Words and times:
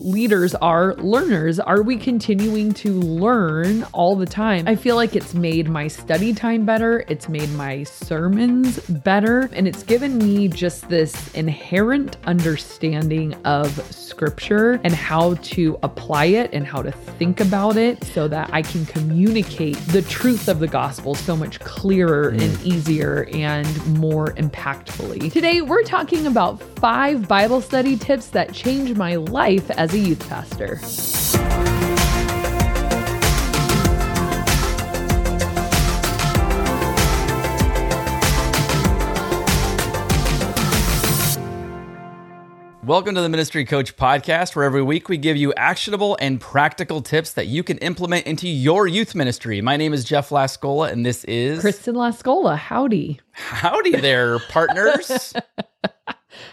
leaders 0.00 0.54
are 0.56 0.94
learners. 0.94 1.60
Are 1.60 1.82
we 1.82 1.96
continuing 1.96 2.72
to 2.74 2.94
learn 2.94 3.84
all 3.92 4.16
the 4.16 4.26
time? 4.26 4.66
I 4.66 4.74
feel 4.74 4.96
like 4.96 5.14
it's 5.14 5.34
made 5.34 5.68
my 5.68 5.88
study 5.88 6.32
time 6.32 6.64
better, 6.64 7.04
it's 7.08 7.28
made 7.28 7.50
my 7.50 7.84
sermons 7.84 8.80
better, 8.80 9.50
and 9.52 9.68
it's 9.68 9.82
given 9.82 10.16
me 10.16 10.48
just 10.48 10.88
this 10.88 11.32
inherent 11.34 12.16
understanding 12.24 13.34
of 13.44 13.70
scripture 13.94 14.80
and 14.84 14.94
how 14.94 15.34
to 15.34 15.78
apply 15.82 16.26
it 16.26 16.50
and 16.52 16.66
how 16.66 16.82
to 16.82 16.90
think 16.90 17.40
about 17.40 17.76
it 17.76 18.02
so 18.04 18.26
that 18.28 18.50
I 18.52 18.62
can 18.62 18.86
communicate 18.86 19.76
the 19.88 20.02
truth 20.02 20.48
of 20.48 20.60
the 20.60 20.68
gospel 20.68 21.14
so 21.14 21.36
much 21.36 21.60
clearer 21.60 22.30
and 22.30 22.40
mm. 22.40 22.66
easier 22.66 23.28
and 23.32 23.98
more 23.98 24.28
impactfully. 24.34 25.30
Today, 25.30 25.60
we're 25.60 25.82
talking 25.82 26.26
about 26.26 26.62
five 26.78 27.28
Bible 27.28 27.60
study 27.60 27.96
tips 27.96 28.28
that 28.28 28.52
changed 28.52 28.96
my 28.96 29.16
life 29.16 29.70
as 29.72 29.89
a 29.94 29.98
youth 29.98 30.28
pastor. 30.28 30.80
Welcome 42.84 43.14
to 43.14 43.20
the 43.20 43.28
Ministry 43.28 43.64
Coach 43.64 43.96
Podcast, 43.96 44.56
where 44.56 44.64
every 44.64 44.82
week 44.82 45.08
we 45.08 45.16
give 45.16 45.36
you 45.36 45.52
actionable 45.54 46.16
and 46.20 46.40
practical 46.40 47.00
tips 47.00 47.34
that 47.34 47.46
you 47.46 47.62
can 47.62 47.78
implement 47.78 48.26
into 48.26 48.48
your 48.48 48.86
youth 48.86 49.14
ministry. 49.14 49.60
My 49.60 49.76
name 49.76 49.92
is 49.92 50.04
Jeff 50.04 50.30
Lascola, 50.30 50.90
and 50.90 51.06
this 51.06 51.22
is 51.24 51.60
Kristen 51.60 51.94
Lascola, 51.94 52.56
howdy. 52.56 53.20
Howdy 53.32 53.92
there, 53.92 54.38
partners. 54.50 55.34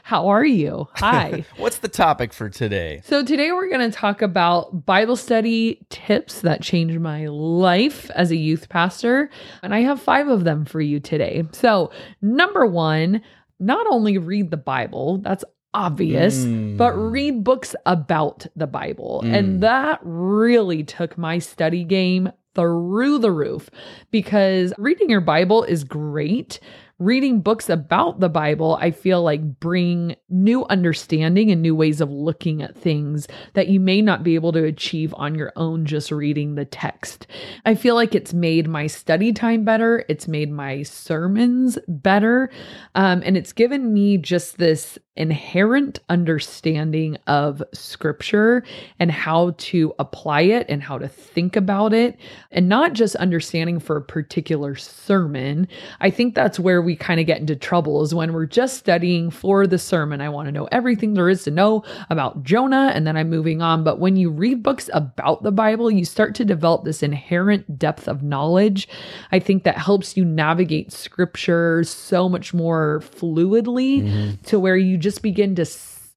How 0.07 0.29
are 0.29 0.45
you? 0.45 0.87
Hi. 0.93 1.43
What's 1.57 1.79
the 1.79 1.89
topic 1.89 2.31
for 2.31 2.49
today? 2.49 3.01
So, 3.03 3.25
today 3.25 3.51
we're 3.51 3.67
going 3.67 3.91
to 3.91 3.93
talk 3.93 4.21
about 4.21 4.85
Bible 4.85 5.17
study 5.17 5.85
tips 5.89 6.39
that 6.43 6.61
changed 6.61 6.97
my 7.01 7.25
life 7.27 8.09
as 8.11 8.31
a 8.31 8.37
youth 8.37 8.69
pastor. 8.69 9.29
And 9.61 9.75
I 9.75 9.81
have 9.81 10.01
five 10.01 10.29
of 10.29 10.45
them 10.45 10.63
for 10.63 10.79
you 10.79 11.01
today. 11.01 11.43
So, 11.51 11.91
number 12.21 12.65
one, 12.65 13.21
not 13.59 13.85
only 13.89 14.17
read 14.17 14.49
the 14.49 14.55
Bible, 14.55 15.17
that's 15.17 15.43
obvious, 15.73 16.45
Mm. 16.45 16.77
but 16.77 16.93
read 16.93 17.43
books 17.43 17.75
about 17.85 18.45
the 18.55 18.65
Bible. 18.65 19.23
Mm. 19.25 19.37
And 19.37 19.63
that 19.63 19.99
really 20.03 20.85
took 20.85 21.17
my 21.17 21.39
study 21.39 21.83
game 21.83 22.31
through 22.55 23.19
the 23.19 23.31
roof 23.31 23.69
because 24.09 24.73
reading 24.77 25.09
your 25.09 25.21
Bible 25.21 25.63
is 25.63 25.83
great. 25.83 26.61
Reading 26.99 27.41
books 27.41 27.69
about 27.69 28.19
the 28.19 28.27
Bible, 28.27 28.75
I 28.81 28.89
feel 28.89 29.21
like 29.21 29.59
bring 29.59 30.15
new 30.29 30.65
understanding 30.65 31.51
and 31.51 31.61
new 31.61 31.75
ways 31.75 32.01
of 32.01 32.09
looking 32.09 32.63
at 32.63 32.75
things 32.75 33.27
that 33.53 33.67
you 33.67 33.79
may 33.79 34.01
not 34.01 34.23
be 34.23 34.33
able 34.33 34.51
to 34.53 34.63
achieve 34.63 35.13
on 35.15 35.35
your 35.35 35.53
own 35.55 35.85
just 35.85 36.09
reading 36.09 36.55
the 36.55 36.65
text. 36.65 37.27
I 37.67 37.75
feel 37.75 37.93
like 37.93 38.15
it's 38.15 38.33
made 38.33 38.67
my 38.67 38.87
study 38.87 39.31
time 39.31 39.63
better. 39.63 40.05
It's 40.09 40.27
made 40.27 40.51
my 40.51 40.81
sermons 40.81 41.77
better. 41.87 42.49
Um, 42.95 43.21
and 43.23 43.37
it's 43.37 43.53
given 43.53 43.93
me 43.93 44.17
just 44.17 44.57
this 44.57 44.97
inherent 45.15 45.99
understanding 46.09 47.17
of 47.25 47.61
scripture 47.73 48.63
and 48.99 49.11
how 49.11 49.51
to 49.57 49.93
apply 49.97 50.41
it 50.41 50.65
and 50.69 50.81
how 50.81 50.97
to 50.97 51.07
think 51.07 51.55
about 51.55 51.91
it, 51.91 52.19
and 52.51 52.69
not 52.69 52.93
just 52.93 53.15
understanding 53.15 53.79
for 53.79 53.97
a 53.97 54.01
particular 54.01 54.75
sermon. 54.75 55.67
I 56.01 56.11
think 56.11 56.35
that's 56.35 56.59
where 56.59 56.83
we 56.87 56.95
kind 56.95 57.19
of 57.19 57.27
get 57.27 57.41
into 57.41 57.53
trouble 57.53 58.01
is 58.01 58.15
when 58.15 58.31
we're 58.31 58.45
just 58.45 58.77
studying 58.77 59.29
for 59.29 59.67
the 59.67 59.77
sermon. 59.77 60.21
I 60.21 60.29
want 60.29 60.47
to 60.47 60.53
know 60.53 60.69
everything 60.71 61.13
there 61.13 61.27
is 61.27 61.43
to 61.43 61.51
know 61.51 61.83
about 62.09 62.43
Jonah, 62.43 62.93
and 62.95 63.05
then 63.05 63.17
I'm 63.17 63.29
moving 63.29 63.61
on. 63.61 63.83
But 63.83 63.99
when 63.99 64.15
you 64.15 64.29
read 64.29 64.63
books 64.63 64.89
about 64.93 65.43
the 65.43 65.51
Bible, 65.51 65.91
you 65.91 66.05
start 66.05 66.33
to 66.35 66.45
develop 66.45 66.85
this 66.85 67.03
inherent 67.03 67.77
depth 67.77 68.07
of 68.07 68.23
knowledge. 68.23 68.87
I 69.33 69.39
think 69.39 69.65
that 69.65 69.77
helps 69.77 70.15
you 70.15 70.23
navigate 70.23 70.93
scripture 70.93 71.83
so 71.83 72.29
much 72.29 72.53
more 72.53 73.01
fluidly 73.03 74.03
mm-hmm. 74.03 74.41
to 74.43 74.57
where 74.57 74.77
you 74.77 74.97
just 74.97 75.21
begin 75.21 75.55
to, 75.55 75.65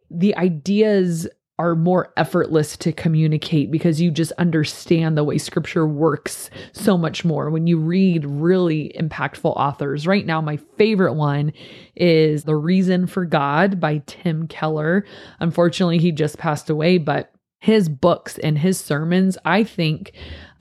the 0.09 0.37
ideas 0.37 1.27
are 1.61 1.77
more 1.77 2.11
effortless 2.17 2.75
to 2.75 2.91
communicate 2.91 3.71
because 3.71 4.01
you 4.01 4.11
just 4.11 4.33
understand 4.39 5.15
the 5.15 5.23
way 5.23 5.37
scripture 5.37 5.87
works 5.87 6.49
so 6.73 6.97
much 6.97 7.23
more 7.23 7.51
when 7.51 7.67
you 7.67 7.79
read 7.79 8.25
really 8.25 8.91
impactful 8.99 9.53
authors. 9.55 10.07
Right 10.07 10.25
now, 10.25 10.41
my 10.41 10.57
favorite 10.79 11.13
one 11.13 11.53
is 11.95 12.45
The 12.45 12.57
Reason 12.57 13.07
for 13.07 13.27
God 13.27 13.79
by 13.79 14.03
Tim 14.07 14.49
Keller. 14.49 15.05
Unfortunately, 15.39 15.99
he 15.99 16.13
just 16.13 16.39
passed 16.39 16.71
away, 16.71 16.97
but 16.97 17.31
his 17.59 17.91
books 17.91 18.39
and 18.39 18.57
his 18.57 18.81
sermons, 18.81 19.37
I 19.45 19.65
think, 19.65 20.13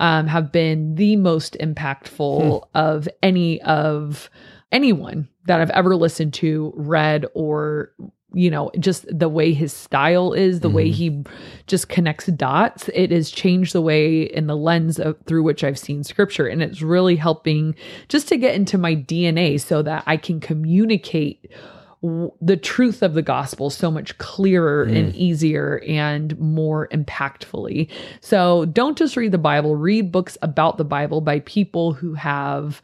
um, 0.02 0.28
have 0.28 0.52
been 0.52 0.96
the 0.96 1.16
most 1.16 1.56
impactful 1.62 2.68
of 2.76 3.08
any 3.24 3.62
of 3.62 4.30
anyone 4.74 5.30
that 5.46 5.62
I've 5.62 5.70
ever 5.70 5.96
listened 5.96 6.34
to, 6.36 6.74
read, 6.76 7.26
or 7.34 7.94
you 8.34 8.52
know, 8.52 8.70
just 8.80 9.06
the 9.18 9.28
way 9.30 9.54
his 9.54 9.74
style 9.74 10.34
is, 10.34 10.60
the 10.60 10.70
way 10.70 10.88
Mhm. 10.90 10.94
he 10.94 11.24
just 11.66 11.90
connects 11.90 12.28
dots. 12.28 12.88
It 12.94 13.10
has 13.12 13.32
changed 13.32 13.74
the 13.74 13.82
way 13.82 14.22
in 14.22 14.46
the 14.48 14.56
lens 14.56 15.00
of, 15.00 15.16
through 15.26 15.42
which 15.44 15.64
I've 15.64 15.80
seen 15.80 16.04
scripture. 16.04 16.46
And 16.46 16.62
it's 16.62 16.82
really 16.84 17.16
helping 17.16 17.74
just 18.08 18.28
to 18.30 18.38
get 18.38 18.54
into 18.54 18.78
my 18.78 18.94
DNA 18.96 19.58
so 19.60 19.82
that 19.82 20.04
I 20.06 20.18
can 20.18 20.40
communicate 20.40 21.50
w- 22.04 22.32
the 22.40 22.56
truth 22.56 23.02
of 23.02 23.14
the 23.14 23.22
gospel 23.22 23.70
so 23.70 23.90
much 23.92 24.18
clearer 24.20 24.84
and 24.84 25.14
easier 25.16 25.82
and 25.88 26.38
more 26.40 26.88
impactfully. 26.94 27.90
So 28.22 28.66
don't 28.66 28.98
just 28.98 29.18
read 29.18 29.32
the 29.32 29.38
Bible, 29.38 29.76
read 29.76 30.12
books 30.12 30.38
about 30.42 30.78
the 30.78 30.86
Bible 30.86 31.20
by 31.22 31.40
people 31.42 31.94
who 31.94 32.14
have 32.14 32.82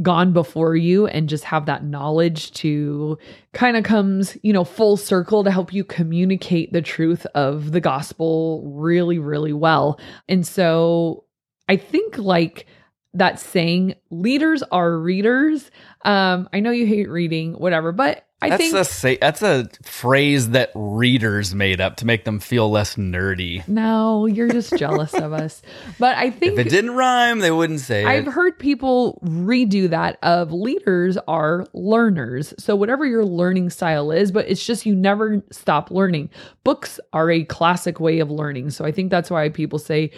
gone 0.00 0.32
before 0.32 0.76
you 0.76 1.06
and 1.06 1.28
just 1.28 1.44
have 1.44 1.66
that 1.66 1.84
knowledge 1.84 2.52
to 2.52 3.18
kind 3.52 3.76
of 3.76 3.84
comes, 3.84 4.36
you 4.42 4.52
know, 4.52 4.64
full 4.64 4.96
circle 4.96 5.42
to 5.42 5.50
help 5.50 5.72
you 5.72 5.84
communicate 5.84 6.72
the 6.72 6.82
truth 6.82 7.26
of 7.34 7.72
the 7.72 7.80
gospel 7.80 8.62
really, 8.64 9.18
really 9.18 9.52
well. 9.52 9.98
And 10.28 10.46
so 10.46 11.24
I 11.68 11.76
think 11.76 12.16
like 12.18 12.66
that 13.14 13.40
saying, 13.40 13.94
leaders 14.10 14.62
are 14.70 14.96
readers. 14.96 15.70
Um, 16.02 16.48
I 16.52 16.60
know 16.60 16.70
you 16.70 16.86
hate 16.86 17.08
reading, 17.08 17.54
whatever, 17.54 17.90
but 17.90 18.27
I 18.40 18.50
that's 18.50 18.62
think 18.62 18.74
a 18.76 18.84
say, 18.84 19.16
that's 19.16 19.42
a 19.42 19.68
phrase 19.82 20.50
that 20.50 20.70
readers 20.74 21.54
made 21.56 21.80
up 21.80 21.96
to 21.96 22.06
make 22.06 22.24
them 22.24 22.38
feel 22.38 22.70
less 22.70 22.94
nerdy. 22.94 23.66
no, 23.66 24.26
you're 24.26 24.48
just 24.48 24.76
jealous 24.78 25.12
of 25.14 25.32
us. 25.32 25.60
But 25.98 26.16
I 26.16 26.30
think 26.30 26.52
If 26.52 26.66
it 26.66 26.70
didn't 26.70 26.92
rhyme, 26.92 27.40
they 27.40 27.50
wouldn't 27.50 27.80
say 27.80 28.02
it. 28.02 28.06
I've 28.06 28.28
it. 28.28 28.30
heard 28.30 28.56
people 28.58 29.20
redo 29.24 29.90
that 29.90 30.18
of 30.22 30.52
leaders 30.52 31.18
are 31.26 31.66
learners. 31.72 32.54
So 32.58 32.76
whatever 32.76 33.04
your 33.06 33.24
learning 33.24 33.70
style 33.70 34.12
is, 34.12 34.30
but 34.30 34.48
it's 34.48 34.64
just 34.64 34.86
you 34.86 34.94
never 34.94 35.42
stop 35.50 35.90
learning. 35.90 36.30
Books 36.62 37.00
are 37.12 37.30
a 37.32 37.42
classic 37.44 37.98
way 37.98 38.20
of 38.20 38.30
learning. 38.30 38.70
So 38.70 38.84
I 38.84 38.92
think 38.92 39.10
that's 39.10 39.30
why 39.30 39.48
people 39.48 39.80
say 39.80 40.12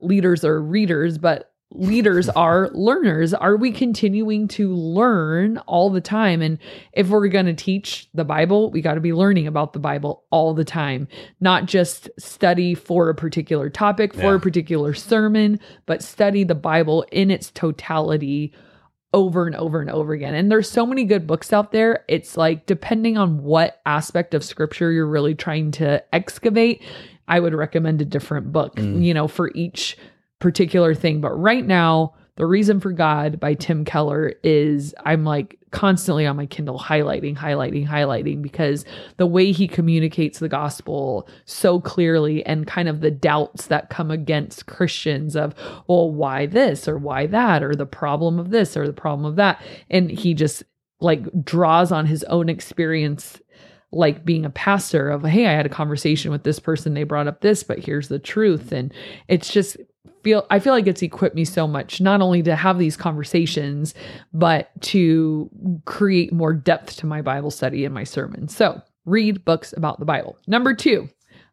leaders 0.00 0.42
are 0.44 0.58
readers, 0.62 1.18
but 1.18 1.52
leaders 1.70 2.28
are 2.36 2.70
learners. 2.72 3.34
Are 3.34 3.56
we 3.56 3.70
continuing 3.72 4.48
to 4.48 4.72
learn 4.74 5.58
all 5.66 5.90
the 5.90 6.00
time? 6.00 6.40
And 6.42 6.58
if 6.92 7.08
we're 7.08 7.28
going 7.28 7.46
to 7.46 7.54
teach 7.54 8.08
the 8.14 8.24
Bible, 8.24 8.70
we 8.70 8.80
got 8.80 8.94
to 8.94 9.00
be 9.00 9.12
learning 9.12 9.46
about 9.46 9.72
the 9.72 9.78
Bible 9.78 10.24
all 10.30 10.54
the 10.54 10.64
time, 10.64 11.08
not 11.40 11.66
just 11.66 12.08
study 12.18 12.74
for 12.74 13.08
a 13.10 13.14
particular 13.14 13.68
topic, 13.70 14.14
for 14.14 14.20
Yeah. 14.22 14.34
a 14.36 14.38
particular 14.40 14.94
sermon, 14.94 15.60
but 15.86 16.02
study 16.02 16.44
the 16.44 16.54
Bible 16.54 17.04
in 17.12 17.30
its 17.30 17.50
totality 17.50 18.52
over 19.14 19.46
and 19.46 19.56
over 19.56 19.80
and 19.80 19.88
over 19.90 20.12
again. 20.12 20.34
And 20.34 20.50
there's 20.52 20.70
so 20.70 20.84
many 20.84 21.04
good 21.04 21.26
books 21.26 21.50
out 21.52 21.72
there. 21.72 22.04
It's 22.08 22.36
like 22.36 22.66
depending 22.66 23.16
on 23.16 23.42
what 23.42 23.80
aspect 23.86 24.34
of 24.34 24.44
scripture 24.44 24.92
you're 24.92 25.06
really 25.06 25.34
trying 25.34 25.70
to 25.72 26.02
excavate, 26.14 26.82
I 27.26 27.40
would 27.40 27.54
recommend 27.54 28.02
a 28.02 28.04
different 28.04 28.52
book, 28.52 28.76
Mm. 28.76 29.02
you 29.02 29.14
know, 29.14 29.26
for 29.26 29.50
each 29.54 29.96
particular 30.38 30.94
thing. 30.94 31.20
But 31.20 31.32
right 31.32 31.66
now, 31.66 32.14
The 32.36 32.46
Reason 32.46 32.80
for 32.80 32.92
God 32.92 33.40
by 33.40 33.54
Tim 33.54 33.84
Keller 33.84 34.34
is 34.42 34.94
I'm 35.04 35.24
like 35.24 35.58
constantly 35.70 36.26
on 36.26 36.36
my 36.36 36.46
Kindle 36.46 36.78
highlighting, 36.78 37.36
highlighting, 37.36 37.86
highlighting 37.86 38.40
because 38.40 38.84
the 39.16 39.26
way 39.26 39.52
he 39.52 39.68
communicates 39.68 40.38
the 40.38 40.48
gospel 40.48 41.28
so 41.44 41.80
clearly 41.80 42.44
and 42.46 42.66
kind 42.66 42.88
of 42.88 43.00
the 43.00 43.10
doubts 43.10 43.66
that 43.66 43.90
come 43.90 44.10
against 44.10 44.66
Christians 44.66 45.36
of, 45.36 45.54
well, 45.88 46.10
why 46.10 46.46
this 46.46 46.88
or 46.88 46.96
why 46.96 47.26
that 47.26 47.62
or 47.62 47.74
the 47.74 47.86
problem 47.86 48.38
of 48.38 48.50
this 48.50 48.76
or 48.76 48.86
the 48.86 48.92
problem 48.92 49.26
of 49.26 49.36
that. 49.36 49.60
And 49.90 50.10
he 50.10 50.32
just 50.34 50.62
like 51.00 51.44
draws 51.44 51.92
on 51.92 52.06
his 52.06 52.24
own 52.24 52.48
experience 52.48 53.40
like 53.90 54.24
being 54.24 54.44
a 54.44 54.50
pastor 54.50 55.08
of 55.08 55.24
hey 55.24 55.46
i 55.46 55.52
had 55.52 55.64
a 55.64 55.70
conversation 55.70 56.30
with 56.30 56.42
this 56.42 56.58
person 56.58 56.92
they 56.92 57.04
brought 57.04 57.26
up 57.26 57.40
this 57.40 57.62
but 57.62 57.78
here's 57.78 58.08
the 58.08 58.18
truth 58.18 58.70
and 58.70 58.92
it's 59.28 59.50
just 59.50 59.78
feel 60.22 60.46
i 60.50 60.58
feel 60.58 60.72
like 60.72 60.86
it's 60.86 61.02
equipped 61.02 61.36
me 61.36 61.44
so 61.44 61.66
much 61.66 62.00
not 62.00 62.20
only 62.20 62.42
to 62.42 62.54
have 62.56 62.78
these 62.78 62.96
conversations 62.96 63.94
but 64.32 64.70
to 64.80 65.50
create 65.84 66.32
more 66.32 66.52
depth 66.52 66.96
to 66.96 67.06
my 67.06 67.22
bible 67.22 67.50
study 67.50 67.84
and 67.84 67.94
my 67.94 68.04
sermons 68.04 68.56
so 68.56 68.80
read 69.08 69.44
books 69.44 69.72
about 69.76 69.98
the 69.98 70.04
bible. 70.04 70.38
Number 70.46 70.74
two 70.74 71.08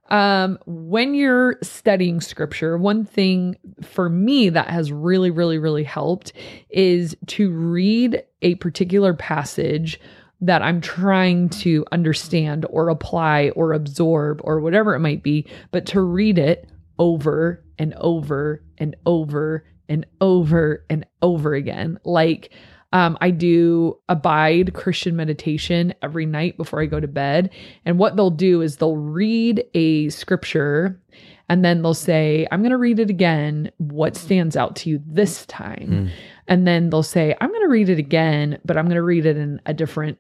Um, 0.10 0.60
when 0.68 1.16
you're 1.16 1.58
studying 1.64 2.22
scripture, 2.22 2.78
one 2.78 3.06
thing 3.06 3.56
for 3.82 4.08
me 4.08 4.50
that 4.50 4.70
has 4.70 4.92
really, 4.92 5.32
really, 5.32 5.58
really 5.58 5.84
helped 5.84 6.32
is 6.70 7.18
to 7.28 7.50
read 7.52 8.22
a 8.44 8.54
particular 8.56 9.16
passage 9.16 10.00
that 10.42 10.62
I'm 10.62 10.80
trying 10.80 11.50
to 11.50 11.86
understand 11.92 12.68
or 12.70 12.90
apply 12.90 13.50
or 13.56 13.74
absorb 13.74 14.42
or 14.44 14.60
whatever 14.60 14.94
it 14.94 15.00
might 15.00 15.24
be, 15.24 15.48
but 15.72 15.88
to 15.88 16.02
read 16.02 16.38
it 16.38 16.70
over 17.00 17.64
and 17.78 17.94
over 17.96 18.64
and 18.78 18.96
over 19.06 19.66
and 19.90 20.06
over 20.22 20.86
and 20.90 21.06
over 21.22 21.54
again. 21.54 22.00
Like, 22.04 22.52
um, 22.94 23.18
I 23.20 23.32
do 23.32 24.00
abide 24.08 24.74
Christian 24.74 25.16
meditation 25.16 25.94
every 26.02 26.26
night 26.26 26.56
before 26.56 26.82
I 26.82 26.86
go 26.86 27.00
to 27.00 27.08
bed. 27.08 27.50
And 27.84 28.00
what 28.00 28.16
they'll 28.16 28.30
do 28.30 28.62
is 28.62 28.78
they'll 28.78 28.96
read 28.96 29.66
a 29.74 30.10
scripture 30.10 31.02
and 31.50 31.64
then 31.64 31.82
they'll 31.82 31.94
say, 31.94 32.48
I'm 32.52 32.62
going 32.62 32.72
to 32.72 32.78
read 32.78 33.00
it 33.00 33.10
again. 33.10 33.72
What 33.78 34.16
stands 34.16 34.56
out 34.56 34.78
to 34.78 34.90
you 34.90 35.02
this 35.06 35.46
time? 35.46 35.90
Mm. 35.90 36.12
And 36.48 36.68
then 36.68 36.90
they'll 36.90 37.04
say, 37.04 37.36
I'm 37.40 37.50
going 37.50 37.62
to 37.62 37.68
read 37.70 37.90
it 37.90 38.00
again, 38.00 38.60
but 38.66 38.78
I'm 38.78 38.86
going 38.86 38.96
to 38.96 39.04
read 39.04 39.26
it 39.26 39.38
in 39.38 39.62
a 39.66 39.74
different 39.74 40.18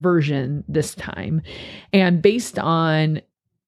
version 0.00 0.64
this 0.66 0.94
time. 0.94 1.42
And 1.92 2.22
based 2.22 2.58
on 2.58 3.20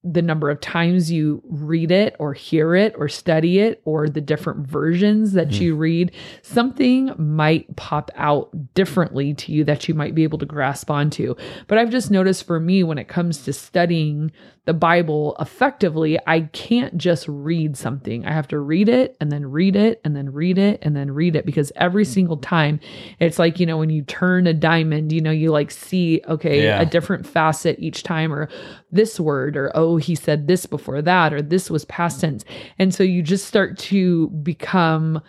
the 0.08 0.22
number 0.22 0.48
of 0.50 0.60
times 0.60 1.10
you 1.10 1.42
read 1.48 1.90
it 1.90 2.14
or 2.20 2.32
hear 2.32 2.74
it 2.76 2.94
or 2.96 3.08
study 3.08 3.58
it 3.58 3.80
or 3.84 4.08
the 4.08 4.20
different 4.20 4.66
versions 4.66 5.32
that 5.32 5.48
Mhm. 5.48 5.60
you 5.60 5.74
read, 5.76 6.12
something 6.42 7.10
might 7.18 7.74
pop 7.76 8.10
out 8.16 8.50
differently 8.74 9.34
to 9.34 9.52
you 9.52 9.64
that 9.64 9.88
you 9.88 9.94
might 9.94 10.14
be 10.14 10.22
able 10.22 10.38
to 10.38 10.46
grasp 10.46 10.90
onto. 10.90 11.34
But 11.66 11.78
I've 11.78 11.90
just 11.90 12.10
noticed 12.10 12.46
for 12.46 12.60
me, 12.60 12.82
when 12.84 12.98
it 12.98 13.08
comes 13.08 13.42
to 13.44 13.52
studying 13.52 14.30
the 14.64 14.74
Bible 14.74 15.36
effectively, 15.40 16.18
I 16.26 16.40
can't 16.40 16.98
just 16.98 17.26
read 17.28 17.76
something. 17.76 18.26
I 18.26 18.32
have 18.32 18.48
to 18.48 18.58
read 18.58 18.88
it 18.88 19.16
and 19.20 19.30
then 19.30 19.46
read 19.46 19.76
it 19.76 20.00
and 20.04 20.16
then 20.16 20.32
read 20.32 20.58
it 20.58 20.80
and 20.82 20.96
then 20.96 21.12
read 21.12 21.36
it 21.36 21.46
because 21.46 21.70
every 21.76 22.04
single 22.04 22.36
time 22.36 22.80
it's 23.20 23.38
like, 23.38 23.60
you 23.60 23.66
know, 23.66 23.78
when 23.78 23.90
you 23.90 24.02
turn 24.02 24.48
a 24.48 24.52
diamond, 24.54 25.12
you 25.12 25.20
know, 25.20 25.30
you 25.30 25.52
like 25.52 25.70
see, 25.70 26.20
okay, 26.28 26.64
Yeah. 26.64 26.80
a 26.80 26.86
different 26.86 27.26
facet 27.26 27.76
each 27.78 28.02
time, 28.02 28.32
or 28.32 28.48
this 28.90 29.20
word, 29.20 29.56
or 29.56 29.70
oh, 29.74 29.95
he 29.96 30.14
said 30.14 30.46
this 30.46 30.66
before 30.66 31.02
that, 31.02 31.32
or 31.32 31.42
this 31.42 31.70
was 31.70 31.84
past 31.86 32.20
tense. 32.20 32.44
And 32.78 32.94
so 32.94 33.02
you 33.02 33.22
just 33.22 33.46
start 33.46 33.78
to 33.78 34.28
become 34.28 35.20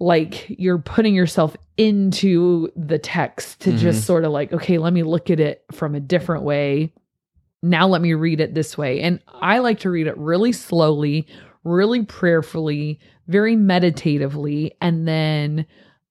like 0.00 0.46
you're 0.58 0.78
putting 0.78 1.14
yourself 1.14 1.56
into 1.76 2.68
the 2.76 2.98
text 2.98 3.60
to 3.60 3.70
Mhm. 3.72 3.78
just 3.78 4.04
sort 4.04 4.24
of 4.24 4.32
like, 4.32 4.52
okay, 4.52 4.78
let 4.78 4.92
me 4.92 5.02
look 5.02 5.30
at 5.30 5.40
it 5.40 5.64
from 5.72 5.94
a 5.94 6.00
different 6.00 6.42
way. 6.42 6.92
Now 7.62 7.86
let 7.88 8.02
me 8.02 8.12
read 8.14 8.40
it 8.40 8.54
this 8.54 8.76
way. 8.76 9.00
And 9.00 9.20
I 9.40 9.58
like 9.60 9.80
to 9.80 9.90
read 9.90 10.06
it 10.06 10.18
really 10.18 10.52
slowly, 10.52 11.26
really 11.62 12.02
prayerfully, 12.04 12.98
very 13.28 13.56
meditatively, 13.56 14.74
and 14.80 15.08
then 15.08 15.64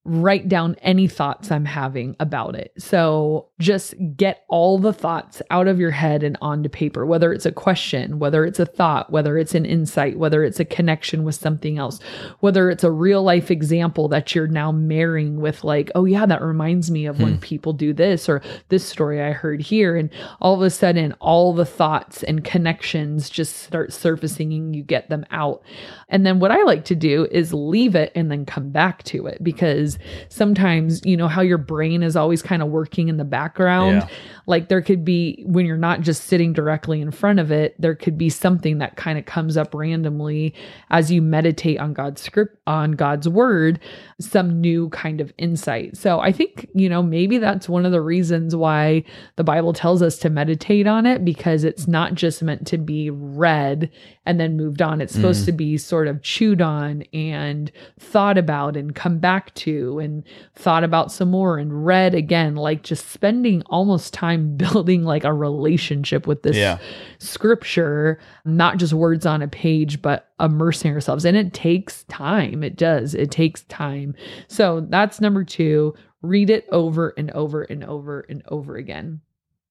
write 0.05 0.49
down 0.49 0.75
any 0.81 1.07
thoughts 1.07 1.49
I'm 1.49 1.63
having 1.63 2.13
about 2.19 2.55
it. 2.55 2.73
So 2.77 3.47
just 3.59 3.95
get 4.17 4.43
all 4.49 4.77
the 4.77 4.91
thoughts 4.91 5.41
out 5.49 5.69
of 5.69 5.79
your 5.79 5.91
head 5.91 6.23
and 6.23 6.37
onto 6.41 6.67
paper, 6.67 7.05
whether 7.05 7.31
it's 7.31 7.45
a 7.45 7.53
question, 7.53 8.19
whether 8.19 8.43
it's 8.43 8.59
a 8.59 8.65
thought, 8.65 9.11
whether 9.11 9.37
it's 9.37 9.55
an 9.55 9.65
insight, 9.65 10.17
whether 10.17 10.43
it's 10.43 10.59
a 10.59 10.65
connection 10.65 11.23
with 11.23 11.35
something 11.35 11.77
else, 11.77 12.01
whether 12.41 12.69
it's 12.69 12.83
a 12.83 12.91
real 12.91 13.23
life 13.23 13.49
example 13.49 14.09
that 14.09 14.35
you're 14.35 14.47
now 14.47 14.73
marrying 14.73 15.39
with, 15.39 15.63
like, 15.63 15.89
oh, 15.95 16.03
yeah, 16.03 16.25
that 16.25 16.41
reminds 16.41 16.91
me 16.91 17.05
of 17.05 17.21
when 17.21 17.35
hmm. 17.35 17.39
people 17.39 17.71
do 17.71 17.93
this 17.93 18.27
or 18.27 18.41
this 18.67 18.83
story 18.83 19.21
I 19.21 19.31
heard 19.31 19.61
here. 19.61 19.95
And 19.95 20.09
all 20.41 20.53
of 20.53 20.61
a 20.61 20.69
sudden, 20.69 21.13
all 21.21 21.53
the 21.53 21.65
thoughts 21.65 22.23
and 22.23 22.43
connections 22.43 23.29
just 23.29 23.55
start 23.55 23.93
surfacing 23.93 24.51
and 24.51 24.75
you 24.75 24.83
get 24.83 25.09
them 25.09 25.25
out. 25.31 25.63
And 26.09 26.25
then 26.25 26.39
what 26.39 26.51
I 26.51 26.63
like 26.63 26.83
to 26.85 26.95
do 26.95 27.25
is 27.31 27.53
leave 27.53 27.95
it 27.95 28.11
and 28.15 28.29
then 28.29 28.45
come 28.45 28.69
back 28.69 29.03
to 29.03 29.27
it 29.27 29.41
because 29.41 29.92
sometimes, 30.29 31.01
you 31.05 31.17
know, 31.17 31.27
how 31.27 31.41
your 31.41 31.57
brain 31.57 32.03
is 32.03 32.15
always 32.15 32.41
kind 32.41 32.61
of 32.61 32.69
working 32.69 33.07
in 33.07 33.17
the 33.17 33.23
background. 33.23 34.01
Yeah. 34.01 34.07
Like 34.45 34.67
there 34.67 34.81
could 34.81 35.05
be, 35.05 35.43
when 35.45 35.65
you're 35.65 35.77
not 35.77 36.01
just 36.01 36.25
sitting 36.25 36.53
directly 36.53 37.01
in 37.01 37.11
front 37.11 37.39
of 37.39 37.51
it, 37.51 37.75
there 37.79 37.95
could 37.95 38.17
be 38.17 38.29
something 38.29 38.79
that 38.79 38.97
kind 38.97 39.17
of 39.17 39.25
comes 39.25 39.57
up 39.57 39.73
randomly 39.73 40.53
as 40.89 41.11
you 41.11 41.21
meditate 41.21 41.79
on 41.79 41.93
God's 41.93 42.21
script, 42.21 42.57
on 42.65 42.93
God's 42.93 43.27
word, 43.27 43.79
some 44.21 44.61
new 44.61 44.87
kind 44.89 45.19
of 45.19 45.33
insight. 45.37 45.97
So 45.97 46.19
I 46.21 46.31
think, 46.31 46.69
you 46.73 46.87
know, 46.87 47.03
maybe 47.03 47.37
that's 47.37 47.67
one 47.67 47.85
of 47.85 47.91
the 47.91 47.99
reasons 48.01 48.55
why 48.55 49.03
the 49.35 49.43
Bible 49.43 49.73
tells 49.73 50.01
us 50.01 50.17
to 50.19 50.29
meditate 50.29 50.87
on 50.87 51.05
it 51.05 51.25
because 51.25 51.65
it's 51.65 51.87
not 51.87 52.13
just 52.13 52.41
meant 52.41 52.65
to 52.67 52.77
be 52.77 53.09
read 53.09 53.91
and 54.25 54.39
then 54.39 54.55
moved 54.55 54.81
on. 54.81 55.01
It's 55.01 55.13
supposed 55.13 55.43
Mm. 55.43 55.45
to 55.47 55.51
be 55.51 55.77
sort 55.77 56.07
of 56.07 56.21
chewed 56.21 56.61
on 56.61 57.03
and 57.11 57.69
thought 57.99 58.37
about 58.37 58.77
and 58.77 58.95
come 58.95 59.19
back 59.19 59.53
to 59.55 59.99
and 59.99 60.23
thought 60.55 60.85
about 60.85 61.11
some 61.11 61.29
more 61.31 61.57
and 61.57 61.85
read 61.85 62.15
again, 62.15 62.55
like 62.55 62.83
just 62.83 63.09
spending 63.09 63.61
almost 63.63 64.13
time 64.13 64.55
building 64.57 65.03
like 65.03 65.25
a 65.25 65.33
relationship 65.33 66.27
with 66.27 66.43
this 66.43 66.55
Yeah. 66.55 66.77
scripture, 67.19 68.19
not 68.45 68.77
just 68.77 68.93
words 68.93 69.25
on 69.25 69.41
a 69.41 69.47
page, 69.47 70.01
but 70.01 70.29
immersing 70.43 70.93
ourselves. 70.93 71.25
And 71.25 71.35
it 71.35 71.53
takes 71.53 72.03
time. 72.05 72.63
It 72.63 72.75
does. 72.75 73.15
It 73.15 73.31
takes 73.31 73.63
time. 73.63 74.13
So 74.47 74.85
that's 74.89 75.21
number 75.21 75.43
two. 75.43 75.95
Read 76.21 76.49
it 76.49 76.67
over 76.71 77.13
and 77.17 77.31
over 77.31 77.63
and 77.63 77.83
over 77.83 78.21
and 78.29 78.43
over 78.47 78.75
again. 78.75 79.21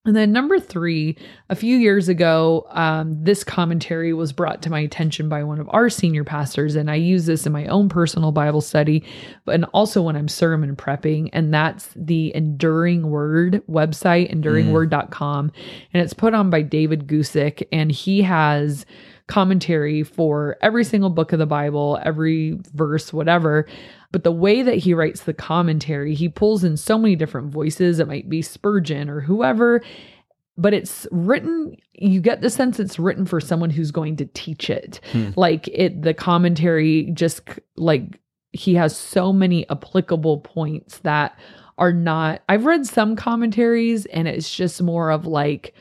And 0.05 0.17
then 0.17 0.33
number 0.33 0.59
three, 0.59 1.17
a 1.49 1.55
few 1.55 1.77
years 1.77 2.09
ago, 2.09 2.67
um, 2.71 3.23
this 3.23 3.45
commentary 3.45 4.13
was 4.13 4.33
brought 4.33 4.61
to 4.63 4.71
my 4.71 4.81
attention 4.81 5.29
by 5.29 5.45
one 5.45 5.61
of 5.61 5.69
our 5.71 5.89
senior 5.89 6.25
pastors, 6.25 6.75
and 6.75 6.91
I 6.91 6.97
use 6.97 7.27
this 7.27 7.47
in 7.47 7.53
my 7.53 7.67
own 7.67 7.89
personal 7.89 8.33
Bible 8.33 8.63
study, 8.63 9.05
but 9.45 9.55
and 9.55 9.65
also 9.67 10.03
when 10.03 10.17
I'm 10.17 10.27
sermon 10.27 10.75
prepping, 10.75 11.31
and 11.33 11.55
that's 11.55 11.91
the 11.95 12.35
Enduring 12.35 13.11
Word 13.11 13.63
website, 13.71 14.35
enduringword.com, 14.35 15.53
and 15.95 16.03
it's 16.03 16.15
put 16.15 16.35
on 16.35 16.51
by 16.51 16.63
David 16.63 17.07
Guzik, 17.07 17.65
and 17.71 17.93
he 17.93 18.23
has 18.23 18.85
commentary 19.33 20.03
for 20.03 20.59
every 20.61 20.85
single 20.85 21.09
book 21.09 21.33
of 21.33 21.39
the 21.39 21.47
Bible, 21.47 21.99
every 22.05 22.59
verse, 22.75 23.15
whatever. 23.15 23.67
But 24.11 24.25
the 24.25 24.31
way 24.31 24.61
that 24.61 24.77
he 24.77 24.93
writes 24.93 25.23
the 25.23 25.33
commentary, 25.33 26.15
he 26.15 26.29
pulls 26.29 26.65
in 26.65 26.77
so 26.77 26.99
many 26.99 27.17
different 27.17 27.51
voices. 27.51 27.99
It 27.99 28.07
might 28.07 28.29
be 28.29 28.43
Spurgeon 28.43 29.09
or 29.09 29.21
whoever, 29.23 29.81
but 30.59 30.75
it's 30.75 31.07
written, 31.11 31.79
you 31.95 32.21
get 32.21 32.43
the 32.43 32.51
sense 32.51 32.79
it's 32.79 32.99
written 32.99 33.25
for 33.25 33.41
someone 33.41 33.71
who's 33.71 33.91
going 33.91 34.17
to 34.17 34.27
teach 34.27 34.69
it. 34.69 35.01
Hmm. 35.13 35.31
Like 35.35 35.67
it, 35.69 36.03
the 36.03 36.13
commentary 36.13 37.11
just 37.15 37.41
like 37.77 38.21
he 38.53 38.75
has 38.75 38.95
so 38.95 39.33
many 39.33 39.67
applicable 39.71 40.41
points 40.41 40.99
that 40.99 41.39
are 41.79 41.95
not, 41.95 42.43
I've 42.51 42.67
read 42.67 42.87
some 42.87 43.17
commentaries 43.17 44.05
and 44.05 44.29
it's 44.29 44.55
just 44.55 44.83
more 44.83 45.11
of 45.11 45.27
like, 45.27 45.75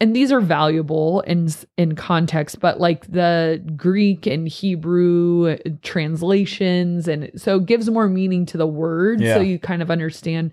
and 0.00 0.14
these 0.14 0.32
are 0.32 0.40
valuable 0.40 1.20
in 1.20 1.48
in 1.76 1.94
context 1.94 2.60
but 2.60 2.80
like 2.80 3.10
the 3.10 3.62
greek 3.76 4.26
and 4.26 4.48
hebrew 4.48 5.56
translations 5.82 7.08
and 7.08 7.30
so 7.36 7.56
it 7.56 7.66
gives 7.66 7.88
more 7.88 8.08
meaning 8.08 8.44
to 8.46 8.56
the 8.58 8.66
word 8.66 9.20
Yeah. 9.20 9.34
so 9.34 9.40
you 9.40 9.58
kind 9.58 9.82
of 9.82 9.90
understand 9.90 10.50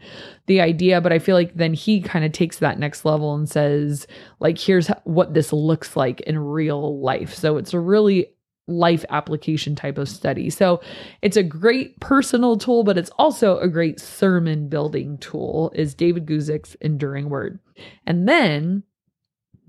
the 0.48 0.62
idea 0.62 1.02
but 1.02 1.12
i 1.12 1.20
feel 1.20 1.36
like 1.36 1.56
then 1.56 1.74
he 1.74 2.02
kind 2.02 2.24
of 2.26 2.32
takes 2.32 2.60
that 2.60 2.80
next 2.80 3.06
level 3.06 3.34
and 3.36 3.50
says 3.50 4.08
like 4.40 4.58
here's 4.58 4.88
what 5.04 5.34
this 5.34 5.52
looks 5.52 5.96
like 5.96 6.22
in 6.22 6.38
real 6.38 7.00
life 7.02 7.34
so 7.34 7.58
it's 7.58 7.74
a 7.74 7.80
really 7.80 8.28
life 8.68 9.04
application 9.10 9.76
type 9.76 9.98
of 9.98 10.08
study. 10.08 10.50
So 10.50 10.80
it's 11.22 11.36
a 11.36 11.44
great 11.44 12.00
personal 12.00 12.58
tool, 12.58 12.84
but 12.84 12.98
it's 12.98 13.10
also 13.18 13.58
a 13.58 13.68
great 13.68 14.00
sermon 14.00 14.70
building 14.70 15.18
tool 15.18 15.74
is 15.76 15.94
David 15.94 16.26
guzik's 16.26 16.76
Enduring 16.80 17.28
Word. 17.28 17.60
And 18.08 18.30
then 18.30 18.84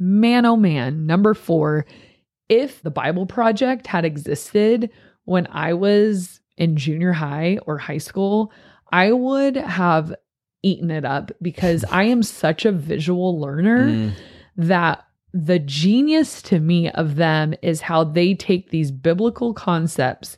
man 0.03 0.45
oh 0.45 0.57
man 0.57 1.07
number 1.07 1.33
4 1.35 1.87
if 2.49 2.83
the 2.83 2.91
bible 2.91 3.25
project 3.25 3.87
had 3.87 4.05
existed 4.05 4.91
when 5.25 5.47
i 5.51 5.73
was 5.73 6.41
in 6.57 6.77
junior 6.77 7.13
high 7.13 7.59
or 7.67 7.79
high 7.79 7.99
school 7.99 8.53
i 8.91 9.13
would 9.13 9.55
have 9.57 10.13
eaten 10.65 10.91
it 10.91 11.05
up 11.05 11.31
because 11.41 11.85
i 11.91 12.03
am 12.03 12.23
such 12.23 12.65
a 12.65 12.73
visual 12.73 13.41
learner 13.41 13.87
Mm. 13.87 14.13
that 14.57 15.05
the 15.33 15.59
genius 15.61 16.43
to 16.43 16.59
me 16.61 16.91
of 16.91 17.15
them 17.17 17.55
is 17.63 17.81
how 17.81 18.05
they 18.05 18.35
take 18.35 18.71
these 18.71 18.91
biblical 18.91 19.55
concepts 19.55 20.37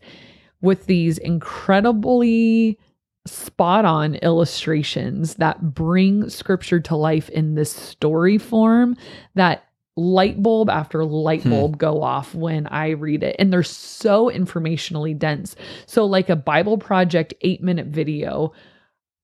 with 0.61 0.87
these 0.87 1.18
incredibly 1.18 2.78
spot 3.26 3.85
on 3.85 4.16
illustrations 4.16 5.37
that 5.37 5.75
bring 5.75 6.28
scripture 6.28 6.81
to 6.81 6.95
life 6.97 7.28
in 7.31 7.54
this 7.54 7.73
story 7.73 8.37
form 8.38 8.97
that 9.35 9.64
light 9.97 10.43
bulb 10.43 10.69
after 10.69 11.04
light 11.04 11.43
Hmm. 11.43 11.50
bulb 11.50 11.78
go 11.78 12.02
off 12.02 12.35
when 12.35 12.66
I 12.66 12.90
read 12.90 13.23
it. 13.23 13.37
And 13.38 13.52
they're 13.52 13.62
so 13.62 14.28
informationally 14.28 15.16
dense. 15.16 15.54
So, 15.87 16.04
like 16.04 16.28
a 16.28 16.37
Bible 16.37 16.78
Project 16.78 17.33
eight 17.43 17.62
minute 17.62 17.87
video, 17.87 18.52